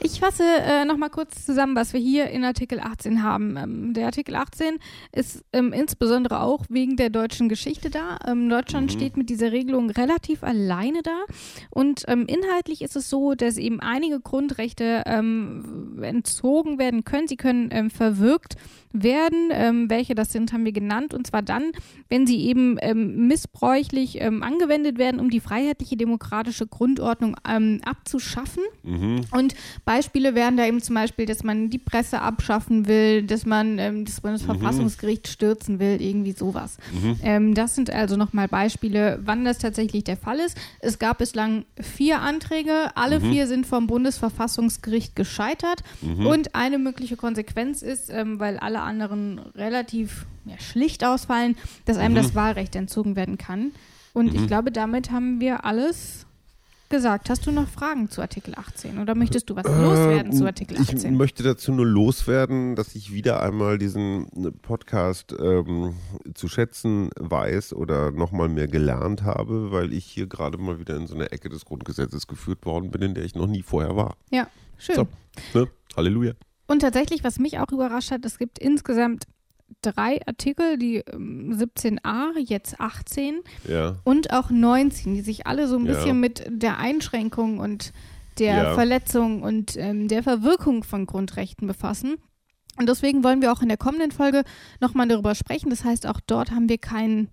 Ich 0.00 0.18
fasse 0.18 0.42
äh, 0.42 0.84
nochmal 0.84 1.10
kurz 1.10 1.46
zusammen, 1.46 1.76
was 1.76 1.92
wir 1.92 2.00
hier 2.00 2.30
in 2.30 2.44
Artikel 2.44 2.80
18 2.80 3.22
haben. 3.22 3.56
Ähm, 3.56 3.94
der 3.94 4.06
Artikel 4.06 4.34
18 4.34 4.78
ist 5.12 5.44
ähm, 5.52 5.72
insbesondere 5.72 6.40
auch 6.40 6.64
wegen 6.68 6.96
der 6.96 7.10
deutschen 7.10 7.48
Geschichte 7.48 7.88
da. 7.88 8.18
Ähm, 8.26 8.48
Deutschland 8.48 8.86
mhm. 8.86 8.98
steht 8.98 9.16
mit 9.16 9.30
dieser 9.30 9.52
Regelung 9.52 9.90
relativ 9.90 10.42
alleine 10.42 11.02
da. 11.02 11.20
Und 11.70 12.02
ähm, 12.08 12.26
inhaltlich 12.26 12.82
ist 12.82 12.96
es 12.96 13.08
so, 13.08 13.34
dass 13.34 13.58
eben 13.58 13.78
einige 13.78 14.18
Grundrechte 14.18 15.04
ähm, 15.06 16.02
entzogen 16.02 16.78
werden 16.78 17.04
können. 17.04 17.28
Sie 17.28 17.36
können 17.36 17.68
ähm, 17.70 17.90
verwirkt 17.90 18.56
werden. 18.92 19.90
Welche 19.90 20.14
das 20.14 20.30
sind, 20.30 20.52
haben 20.52 20.64
wir 20.64 20.70
genannt. 20.70 21.14
Und 21.14 21.26
zwar 21.26 21.42
dann, 21.42 21.72
wenn 22.08 22.28
sie 22.28 22.46
eben 22.46 22.78
ähm, 23.04 23.26
missbräuchlich 23.28 24.20
ähm, 24.20 24.42
angewendet 24.42 24.98
werden, 24.98 25.20
um 25.20 25.30
die 25.30 25.40
freiheitliche 25.40 25.96
demokratische 25.96 26.66
Grundordnung 26.66 27.36
ähm, 27.48 27.80
abzuschaffen. 27.84 28.62
Mhm. 28.82 29.22
Und 29.30 29.54
Beispiele 29.84 30.34
wären 30.34 30.56
da 30.56 30.66
eben 30.66 30.80
zum 30.82 30.94
Beispiel, 30.94 31.26
dass 31.26 31.42
man 31.42 31.70
die 31.70 31.78
Presse 31.78 32.20
abschaffen 32.20 32.86
will, 32.86 33.22
dass 33.22 33.46
man 33.46 33.78
ähm, 33.78 34.04
das 34.04 34.20
Bundesverfassungsgericht 34.20 35.26
mhm. 35.26 35.30
stürzen 35.30 35.78
will, 35.78 36.00
irgendwie 36.00 36.32
sowas. 36.32 36.78
Mhm. 36.92 37.16
Ähm, 37.22 37.54
das 37.54 37.74
sind 37.74 37.90
also 37.90 38.16
nochmal 38.16 38.48
Beispiele, 38.48 39.20
wann 39.24 39.44
das 39.44 39.58
tatsächlich 39.58 40.04
der 40.04 40.16
Fall 40.16 40.38
ist. 40.38 40.56
Es 40.80 40.98
gab 40.98 41.18
bislang 41.18 41.64
vier 41.80 42.20
Anträge, 42.20 42.90
alle 42.94 43.20
mhm. 43.20 43.32
vier 43.32 43.46
sind 43.46 43.66
vom 43.66 43.86
Bundesverfassungsgericht 43.86 45.16
gescheitert. 45.16 45.82
Mhm. 46.02 46.26
Und 46.26 46.54
eine 46.54 46.78
mögliche 46.78 47.16
Konsequenz 47.16 47.82
ist, 47.82 48.10
weil 48.10 48.58
alle 48.58 48.80
anderen 48.80 49.38
relativ 49.54 50.26
ja, 50.44 50.58
schlicht 50.58 51.04
ausfallen, 51.04 51.56
dass 51.84 51.96
einem 51.96 52.14
mhm. 52.14 52.18
das 52.18 52.34
Wahlrecht 52.34 52.76
entzogen 52.76 53.16
werden 53.16 53.38
kann. 53.38 53.72
Und 54.12 54.32
mhm. 54.32 54.40
ich 54.40 54.46
glaube, 54.46 54.70
damit 54.70 55.10
haben 55.10 55.40
wir 55.40 55.64
alles 55.64 56.26
gesagt. 56.94 57.30
Hast 57.30 57.46
du 57.46 57.50
noch 57.50 57.66
Fragen 57.68 58.08
zu 58.08 58.20
Artikel 58.20 58.54
18 58.54 58.98
oder 58.98 59.14
möchtest 59.14 59.50
du 59.50 59.56
was 59.56 59.66
äh, 59.66 59.82
loswerden 59.82 60.32
zu 60.32 60.44
Artikel 60.44 60.76
18? 60.78 61.12
Ich 61.12 61.18
möchte 61.18 61.42
dazu 61.42 61.72
nur 61.72 61.86
loswerden, 61.86 62.76
dass 62.76 62.94
ich 62.94 63.12
wieder 63.12 63.42
einmal 63.42 63.78
diesen 63.78 64.28
Podcast 64.62 65.34
ähm, 65.38 65.94
zu 66.34 66.48
schätzen 66.48 67.10
weiß 67.18 67.72
oder 67.72 68.12
nochmal 68.12 68.48
mehr 68.48 68.68
gelernt 68.68 69.24
habe, 69.24 69.72
weil 69.72 69.92
ich 69.92 70.04
hier 70.04 70.26
gerade 70.26 70.58
mal 70.58 70.78
wieder 70.78 70.96
in 70.96 71.06
so 71.06 71.14
eine 71.14 71.32
Ecke 71.32 71.48
des 71.48 71.64
Grundgesetzes 71.64 72.26
geführt 72.26 72.64
worden 72.64 72.90
bin, 72.90 73.02
in 73.02 73.14
der 73.14 73.24
ich 73.24 73.34
noch 73.34 73.48
nie 73.48 73.62
vorher 73.62 73.96
war. 73.96 74.16
Ja, 74.30 74.46
schön. 74.78 74.94
So, 74.94 75.08
ne? 75.52 75.68
Halleluja. 75.96 76.34
Und 76.66 76.80
tatsächlich, 76.80 77.24
was 77.24 77.38
mich 77.38 77.58
auch 77.58 77.72
überrascht 77.72 78.10
hat, 78.10 78.24
es 78.24 78.38
gibt 78.38 78.58
insgesamt 78.58 79.24
drei 79.82 80.20
Artikel, 80.26 80.78
die 80.78 81.02
17a, 81.02 82.36
ähm, 82.36 82.44
jetzt 82.44 82.80
18 82.80 83.40
ja. 83.68 83.96
und 84.04 84.32
auch 84.32 84.50
19, 84.50 85.14
die 85.14 85.20
sich 85.20 85.46
alle 85.46 85.68
so 85.68 85.76
ein 85.76 85.84
bisschen 85.84 86.06
ja. 86.08 86.14
mit 86.14 86.44
der 86.48 86.78
Einschränkung 86.78 87.58
und 87.58 87.92
der 88.38 88.56
ja. 88.56 88.74
Verletzung 88.74 89.42
und 89.42 89.76
ähm, 89.76 90.08
der 90.08 90.22
Verwirkung 90.22 90.84
von 90.84 91.06
Grundrechten 91.06 91.66
befassen. 91.66 92.16
Und 92.76 92.88
deswegen 92.88 93.22
wollen 93.22 93.40
wir 93.40 93.52
auch 93.52 93.62
in 93.62 93.68
der 93.68 93.76
kommenden 93.76 94.10
Folge 94.10 94.42
nochmal 94.80 95.06
darüber 95.06 95.34
sprechen. 95.34 95.70
Das 95.70 95.84
heißt, 95.84 96.06
auch 96.06 96.20
dort 96.26 96.50
haben 96.50 96.68
wir 96.68 96.78
kein, 96.78 97.28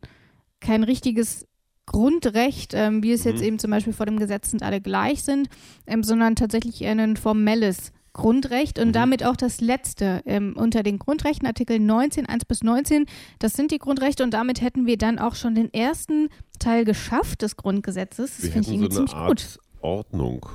kein 0.60 0.84
richtiges 0.84 1.48
Grundrecht, 1.88 2.74
ähm, 2.76 3.02
wie 3.02 3.12
es 3.12 3.26
mhm. 3.26 3.32
jetzt 3.32 3.42
eben 3.42 3.60
zum 3.60 3.72
Beispiel 3.72 3.94
vor 3.94 4.06
dem 4.06 4.20
Gesetz 4.20 4.52
sind, 4.52 4.62
alle 4.62 4.82
gleich 4.82 5.24
sind, 5.24 5.50
ähm, 5.88 6.04
sondern 6.04 6.36
tatsächlich 6.36 6.82
eher 6.82 6.92
ein 6.92 7.18
formelles 7.18 7.92
Grundrecht 8.14 8.80
und 8.80 8.90
mhm. 8.90 8.94
damit 8.94 9.26
auch 9.26 9.36
das 9.36 9.62
letzte 9.62 10.22
ähm, 10.26 10.54
unter 10.58 10.84
den 10.84 11.00
Grundrechten, 11.00 11.48
Artikel 11.48 11.80
19, 11.80 12.26
1 12.26 12.46
bis 12.46 12.64
19. 12.64 13.06
Das 13.40 13.54
sind 13.54 13.72
die 13.72 13.80
Grundrechte 13.80 14.24
und 14.24 14.34
damit 14.34 14.62
hätten 14.62 14.86
wir 14.86 14.98
dann 14.98 15.20
auch 15.20 15.36
schon 15.36 15.56
den 15.56 15.74
ersten 15.74 16.30
Teil 16.60 16.86
geschafft 16.86 17.42
des 17.42 17.56
Grundgesetzes. 17.56 18.38
Das 18.38 18.50
finde 18.50 18.62
ich 18.62 18.68
irgendwie 18.74 18.94
so 18.94 19.06
ziemlich 19.06 19.16
Art 19.16 19.30
gut. 19.30 19.60
Ordnung. 19.82 20.46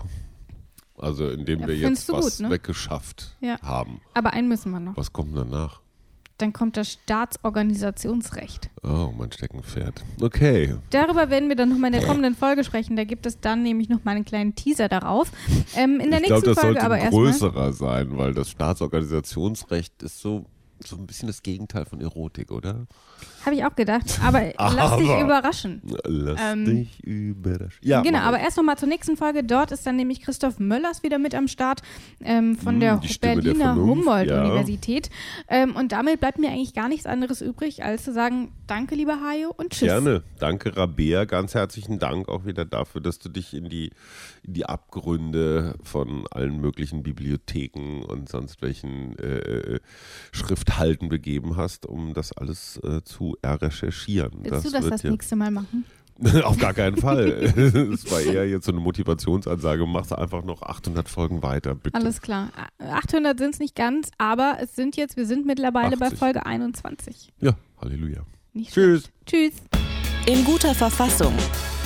Also 0.98 1.28
indem 1.28 1.60
ja, 1.60 1.68
wir 1.68 1.76
jetzt 1.76 2.10
was 2.10 2.38
gut, 2.38 2.46
ne? 2.46 2.50
weggeschafft 2.50 3.36
ja. 3.40 3.60
haben. 3.60 4.00
Aber 4.14 4.32
einen 4.32 4.48
müssen 4.48 4.70
wir 4.70 4.80
noch. 4.80 4.96
Was 4.96 5.12
kommt 5.12 5.36
danach? 5.36 5.80
Dann 6.38 6.52
kommt 6.52 6.76
das 6.76 6.92
Staatsorganisationsrecht. 6.92 8.70
Oh, 8.82 9.10
mein 9.16 9.32
Steckenpferd. 9.32 10.04
Okay. 10.20 10.74
Darüber 10.90 11.30
werden 11.30 11.48
wir 11.48 11.56
dann 11.56 11.70
nochmal 11.70 11.94
in 11.94 12.00
der 12.00 12.06
kommenden 12.06 12.34
Folge 12.34 12.62
sprechen. 12.62 12.96
Da 12.96 13.04
gibt 13.04 13.24
es 13.24 13.40
dann 13.40 13.62
nämlich 13.62 13.88
nochmal 13.88 14.16
einen 14.16 14.24
kleinen 14.24 14.54
Teaser 14.54 14.88
darauf. 14.88 15.30
Ähm, 15.76 16.00
in 16.00 16.10
der 16.10 16.20
ich 16.22 16.28
nächsten 16.28 16.42
glaub, 16.42 16.44
das 16.44 16.58
Folge 16.58 16.80
sollte 16.80 16.84
aber 16.84 17.10
größerer 17.10 17.72
sein, 17.72 18.18
weil 18.18 18.34
das 18.34 18.50
Staatsorganisationsrecht 18.50 20.02
ist 20.02 20.20
so 20.20 20.46
so 20.84 20.96
ein 20.96 21.06
bisschen 21.06 21.26
das 21.26 21.42
Gegenteil 21.42 21.84
von 21.84 22.00
Erotik, 22.00 22.50
oder? 22.50 22.86
Habe 23.44 23.56
ich 23.56 23.64
auch 23.64 23.74
gedacht, 23.74 24.18
aber, 24.22 24.42
aber 24.56 24.74
lass 24.74 24.96
dich 24.96 25.08
überraschen. 25.08 25.82
Lass 26.04 26.40
ähm, 26.42 26.64
dich 26.64 27.04
überraschen. 27.04 27.78
Ja, 27.82 28.02
genau, 28.02 28.18
aber 28.18 28.40
erst 28.40 28.56
nochmal 28.56 28.76
zur 28.76 28.88
nächsten 28.88 29.16
Folge. 29.16 29.44
Dort 29.44 29.72
ist 29.72 29.86
dann 29.86 29.96
nämlich 29.96 30.22
Christoph 30.22 30.58
Möllers 30.58 31.02
wieder 31.02 31.18
mit 31.18 31.34
am 31.34 31.48
Start 31.48 31.82
ähm, 32.22 32.56
von 32.56 32.74
hm, 32.74 32.80
der 32.80 33.00
Berliner 33.20 33.76
Humboldt-Universität. 33.76 35.10
Ja. 35.48 35.62
Ähm, 35.62 35.76
und 35.76 35.92
damit 35.92 36.20
bleibt 36.20 36.38
mir 36.38 36.48
eigentlich 36.50 36.74
gar 36.74 36.88
nichts 36.88 37.06
anderes 37.06 37.40
übrig, 37.40 37.84
als 37.84 38.04
zu 38.04 38.12
sagen, 38.12 38.52
danke, 38.66 38.94
lieber 38.94 39.20
Hajo, 39.20 39.52
und 39.56 39.70
tschüss. 39.70 39.88
Gerne. 39.88 40.22
Danke, 40.38 40.76
Rabea. 40.76 41.24
Ganz 41.24 41.54
herzlichen 41.54 41.98
Dank 41.98 42.28
auch 42.28 42.44
wieder 42.44 42.64
dafür, 42.64 43.00
dass 43.00 43.18
du 43.18 43.28
dich 43.28 43.54
in 43.54 43.68
die, 43.68 43.90
in 44.42 44.54
die 44.54 44.66
Abgründe 44.66 45.76
von 45.82 46.26
allen 46.30 46.60
möglichen 46.60 47.02
Bibliotheken 47.02 48.02
und 48.04 48.28
sonst 48.28 48.62
welchen 48.62 49.18
äh, 49.18 49.38
äh 49.38 49.80
Schrifthalten 50.66 51.08
begeben 51.08 51.56
hast, 51.56 51.86
um 51.86 52.12
das 52.14 52.32
alles 52.32 52.78
äh, 52.82 53.02
zu 53.02 53.36
recherchieren. 53.44 54.32
Willst 54.42 54.52
das 54.52 54.62
du 54.64 54.70
das 54.70 54.88
das 54.88 55.02
ja 55.02 55.10
nächste 55.10 55.36
Mal 55.36 55.50
machen? 55.50 55.84
Auf 56.44 56.56
gar 56.58 56.72
keinen 56.72 56.96
Fall. 56.96 57.52
Es 57.92 58.10
war 58.10 58.20
eher 58.20 58.48
jetzt 58.48 58.64
so 58.64 58.72
eine 58.72 58.80
Motivationsansage. 58.80 59.86
Machst 59.86 60.10
du 60.10 60.16
einfach 60.16 60.42
noch 60.44 60.62
800 60.62 61.08
Folgen 61.08 61.42
weiter, 61.42 61.74
bitte. 61.74 61.94
Alles 61.94 62.22
klar. 62.22 62.50
800 62.78 63.38
sind 63.38 63.54
es 63.54 63.60
nicht 63.60 63.74
ganz, 63.74 64.10
aber 64.16 64.56
es 64.60 64.74
sind 64.74 64.96
jetzt, 64.96 65.16
wir 65.16 65.26
sind 65.26 65.46
mittlerweile 65.46 65.96
80. 65.96 66.00
bei 66.00 66.16
Folge 66.16 66.46
21. 66.46 67.32
Ja, 67.40 67.54
Halleluja. 67.80 68.22
Nicht 68.54 68.72
Tschüss. 68.72 69.10
Tschüss. 69.26 69.54
In 70.26 70.44
guter 70.44 70.74
Verfassung. 70.74 71.34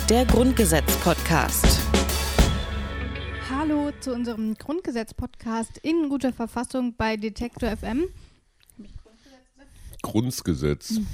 Der 0.09 0.25
Grundgesetz-Podcast. 0.25 1.79
Hallo 3.49 3.91
zu 3.99 4.13
unserem 4.13 4.55
Grundgesetz-Podcast 4.55 5.77
in 5.83 6.07
guter 6.07 6.31
Verfassung 6.31 6.95
bei 6.97 7.17
Detektor 7.17 7.75
FM. 7.75 8.05
Grundgesetz. 10.01 10.91
Hm. 10.91 11.07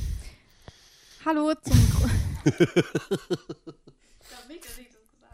Hallo 1.26 1.54
zum. 1.62 1.78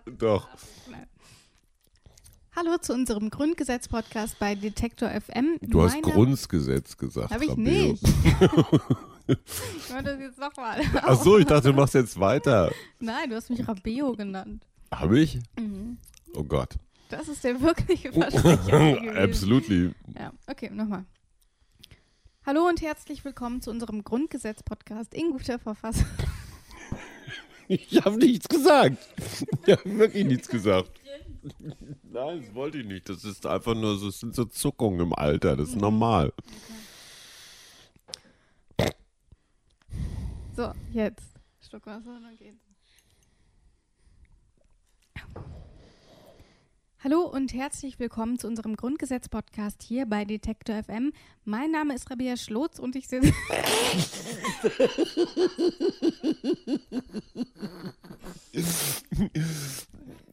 Doch. 0.18 0.48
Hallo 2.56 2.78
zu 2.78 2.94
unserem 2.94 3.30
Grundgesetz-Podcast 3.30 4.38
bei 4.38 4.54
Detektor 4.54 5.10
FM. 5.10 5.58
Du 5.62 5.80
Meine... 5.80 5.92
hast 5.92 6.02
Grundgesetz 6.04 6.98
gesagt. 6.98 7.32
Habe 7.32 7.46
ich 7.46 7.56
nicht. 7.56 8.04
ich 9.28 9.92
wollte 9.92 10.04
das 10.04 10.20
jetzt 10.20 10.38
nochmal. 10.38 10.82
Ach 11.02 11.22
so, 11.22 11.40
ich 11.40 11.46
dachte, 11.46 11.70
du 11.70 11.74
machst 11.74 11.96
jetzt 11.96 12.20
weiter. 12.20 12.72
Nein, 13.00 13.30
du 13.30 13.36
hast 13.36 13.50
mich 13.50 13.68
Rabeo 13.68 14.14
genannt. 14.14 14.64
Habe 14.92 15.20
ich? 15.20 15.40
Mhm. 15.60 15.98
Oh 16.36 16.44
Gott. 16.44 16.76
Das 17.10 17.28
ist 17.28 17.44
der 17.44 17.60
wirkliche 17.62 18.12
Versprecher. 18.12 19.16
Absolutely. 19.24 19.92
Ja, 20.16 20.32
okay, 20.48 20.70
nochmal. 20.72 21.06
Hallo 22.46 22.68
und 22.68 22.82
herzlich 22.82 23.24
willkommen 23.24 23.62
zu 23.62 23.72
unserem 23.72 24.04
Grundgesetz-Podcast 24.04 25.14
in 25.14 25.32
guter 25.32 25.60
Verfassung. 25.60 26.06
Ich 27.70 28.04
habe 28.04 28.18
nichts 28.18 28.50
gesagt. 28.50 28.98
Ich 29.66 29.72
habe 29.72 29.98
wirklich 29.98 30.26
nichts 30.26 30.50
gesagt. 30.50 30.92
Nein, 32.04 32.42
das 32.42 32.54
wollte 32.54 32.80
ich 32.80 32.86
nicht. 32.86 33.08
Das 33.08 33.24
ist 33.24 33.46
einfach 33.46 33.74
nur 33.74 33.98
so, 33.98 34.08
das 34.08 34.20
sind 34.20 34.36
so 34.36 34.44
Zuckungen 34.44 35.00
im 35.00 35.14
Alter. 35.14 35.56
Das 35.56 35.70
ist 35.70 35.78
normal. 35.78 36.34
Okay. 38.78 38.92
So, 40.58 40.74
jetzt. 40.92 41.24
Stock 41.62 41.86
Wasser 41.86 42.18
und 42.18 42.24
dann 42.24 42.36
geht's. 42.36 42.62
Hallo 47.04 47.24
und 47.24 47.54
herzlich 47.54 48.00
willkommen 48.00 48.40
zu 48.40 48.48
unserem 48.48 48.78
Grundgesetz-Podcast 48.78 49.84
hier 49.84 50.06
bei 50.06 50.24
Detektor 50.24 50.82
FM. 50.82 51.12
Mein 51.44 51.70
Name 51.70 51.96
ist 51.96 52.10
Rabia 52.10 52.38
Schlotz 52.38 52.80
und 52.80 52.96
ich 52.96 53.10
sitze. 53.10 53.34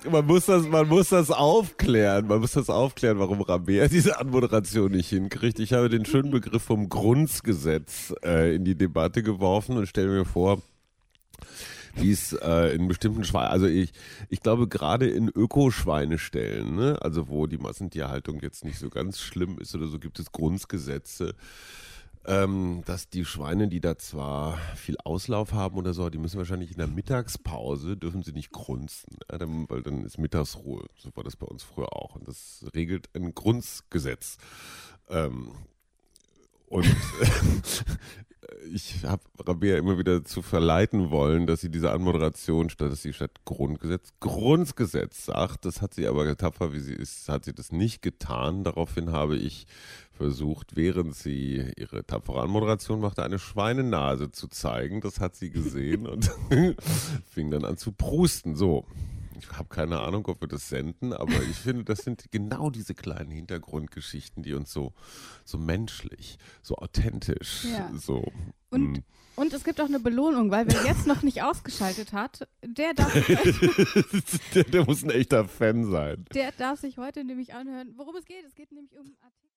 man, 0.09 0.25
muss 0.25 0.47
das, 0.47 0.69
man 0.69 0.87
muss 0.87 1.09
das 1.09 1.33
aufklären. 1.33 2.29
Man 2.29 2.39
muss 2.39 2.53
das 2.53 2.71
aufklären, 2.71 3.19
warum 3.19 3.41
Rabea 3.41 3.89
diese 3.89 4.21
Anmoderation 4.21 4.93
nicht 4.93 5.09
hinkriegt. 5.09 5.59
Ich 5.59 5.73
habe 5.73 5.89
den 5.89 6.05
schönen 6.05 6.31
Begriff 6.31 6.63
vom 6.63 6.89
Grundgesetz 6.89 8.15
äh, 8.23 8.55
in 8.55 8.65
die 8.65 8.77
Debatte 8.77 9.25
geworfen 9.25 9.77
und 9.77 9.89
stelle 9.89 10.11
mir 10.11 10.25
vor, 10.25 10.63
wie 11.95 12.13
es 12.13 12.33
äh, 12.33 12.75
in 12.75 12.89
bestimmten 12.89 13.25
Schweinen, 13.25 13.51
also 13.51 13.67
ich, 13.67 13.93
ich 14.29 14.41
glaube 14.41 14.69
gerade 14.69 15.09
in 15.09 15.29
Ökoschweineställen, 15.29 16.75
ne, 16.75 16.99
also 17.01 17.29
wo 17.29 17.47
die 17.47 17.59
Massentierhaltung 17.59 18.41
jetzt 18.41 18.65
nicht 18.65 18.79
so 18.79 18.89
ganz 18.89 19.21
schlimm 19.21 19.59
ist 19.59 19.75
oder 19.75 19.87
so, 19.87 19.99
gibt 19.99 20.19
es 20.19 20.33
Grundgesetze, 20.33 21.35
ähm, 22.27 22.83
dass 22.85 23.09
die 23.09 23.25
Schweine, 23.25 23.69
die 23.69 23.81
da 23.81 23.97
zwar 23.97 24.59
viel 24.77 24.97
Auslauf 25.05 25.53
haben 25.53 25.79
oder 25.79 25.95
so, 25.95 26.11
die 26.11 26.19
müssen 26.19 26.37
wahrscheinlich 26.37 26.73
in 26.73 26.77
der 26.77 26.87
Mittagspause, 26.87 27.97
dürfen 27.97 28.23
sie 28.23 28.33
nicht 28.33 28.53
grunzen, 28.53 29.17
ja, 29.31 29.39
dann, 29.39 29.69
weil 29.71 29.83
dann 29.83 30.05
ist 30.05 30.19
Mittagsruhe. 30.19 30.85
So 30.97 31.11
war 31.15 31.25
das 31.25 31.37
bei 31.37 31.47
uns 31.47 31.63
früher 31.63 31.95
auch. 31.97 32.17
Und 32.17 32.29
das 32.29 32.67
regelt 32.75 33.09
ein 33.15 33.35
Grundgesetz. 33.35 34.37
Ähm, 35.09 35.53
und 36.67 36.87
ich 38.73 39.05
habe 39.05 39.23
Rabea 39.39 39.77
immer 39.77 39.99
wieder 39.99 40.25
zu 40.25 40.43
verleiten 40.43 41.11
wollen, 41.11 41.47
dass 41.47 41.61
sie 41.61 41.71
diese 41.71 41.93
Anmoderation, 41.93 42.71
statt 42.71 42.91
dass 42.91 43.03
sie 43.03 43.13
statt 43.13 43.33
Grundgesetz 43.45 44.13
Grundgesetz 44.21 45.27
sagt. 45.27 45.65
Das 45.65 45.83
hat 45.83 45.95
sie 45.95 46.07
aber 46.07 46.37
tapfer, 46.37 46.73
wie 46.73 46.81
sie 46.81 46.95
ist, 46.95 47.29
hat 47.29 47.45
sie 47.45 47.55
das 47.55 47.73
nicht 47.73 48.03
getan. 48.03 48.65
Daraufhin 48.65 49.13
habe 49.13 49.37
ich 49.37 49.67
versucht, 50.13 50.77
während 50.77 51.15
sie 51.15 51.73
ihre 51.77 52.05
tapfere 52.05 52.43
Anmoderation 52.43 53.01
machte, 53.01 53.23
eine 53.23 53.39
Schweinenase 53.39 54.31
zu 54.33 54.49
zeigen. 54.49 55.01
Das 55.01 55.21
hat 55.21 55.37
sie 55.37 55.51
gesehen 55.51 56.07
und 56.07 56.31
fing 57.31 57.51
dann 57.51 57.65
an 57.65 57.77
zu 57.77 57.93
prusten. 57.93 58.57
So, 58.57 58.85
ich 59.41 59.51
habe 59.53 59.69
keine 59.69 60.01
Ahnung, 60.01 60.27
ob 60.27 60.41
wir 60.41 60.49
das 60.49 60.69
senden, 60.69 61.13
aber 61.13 61.33
ich 61.33 61.57
finde, 61.57 61.85
das 61.85 62.01
sind 62.01 62.31
genau 62.31 62.71
diese 62.71 62.95
kleinen 62.95 63.31
Hintergrundgeschichten, 63.31 64.43
die 64.43 64.55
uns 64.55 64.73
so, 64.73 64.93
so 65.45 65.59
menschlich, 65.59 66.39
so 66.63 66.77
authentisch, 66.77 67.65
ja. 67.65 67.91
so. 67.97 68.25
Und, 68.71 68.97
hm. 68.97 69.05
und 69.37 69.53
es 69.53 69.65
gibt 69.65 69.81
auch 69.81 69.87
eine 69.87 70.01
Belohnung, 70.01 70.51
weil 70.51 70.67
wer 70.67 70.85
jetzt 70.85 71.07
noch 71.07 71.23
nicht 71.23 71.43
ausgeschaltet 71.43 72.13
hat, 72.13 72.49
der 72.65 72.95
darf. 72.95 73.13
der, 74.55 74.65
der 74.65 74.85
muss 74.85 75.03
ein 75.03 75.11
echter 75.11 75.47
Fan 75.49 75.91
sein. 75.91 76.25
Der 76.35 76.53
darf 76.53 76.81
sich 76.81 76.99
heute 76.99 77.25
nämlich 77.25 77.55
anhören, 77.55 77.93
worum 77.97 78.17
es 78.17 78.25
geht. 78.25 78.45
Es 78.47 78.55
geht 78.55 78.73
nämlich 78.73 78.97
um 78.99 79.17
Artikel. 79.21 79.50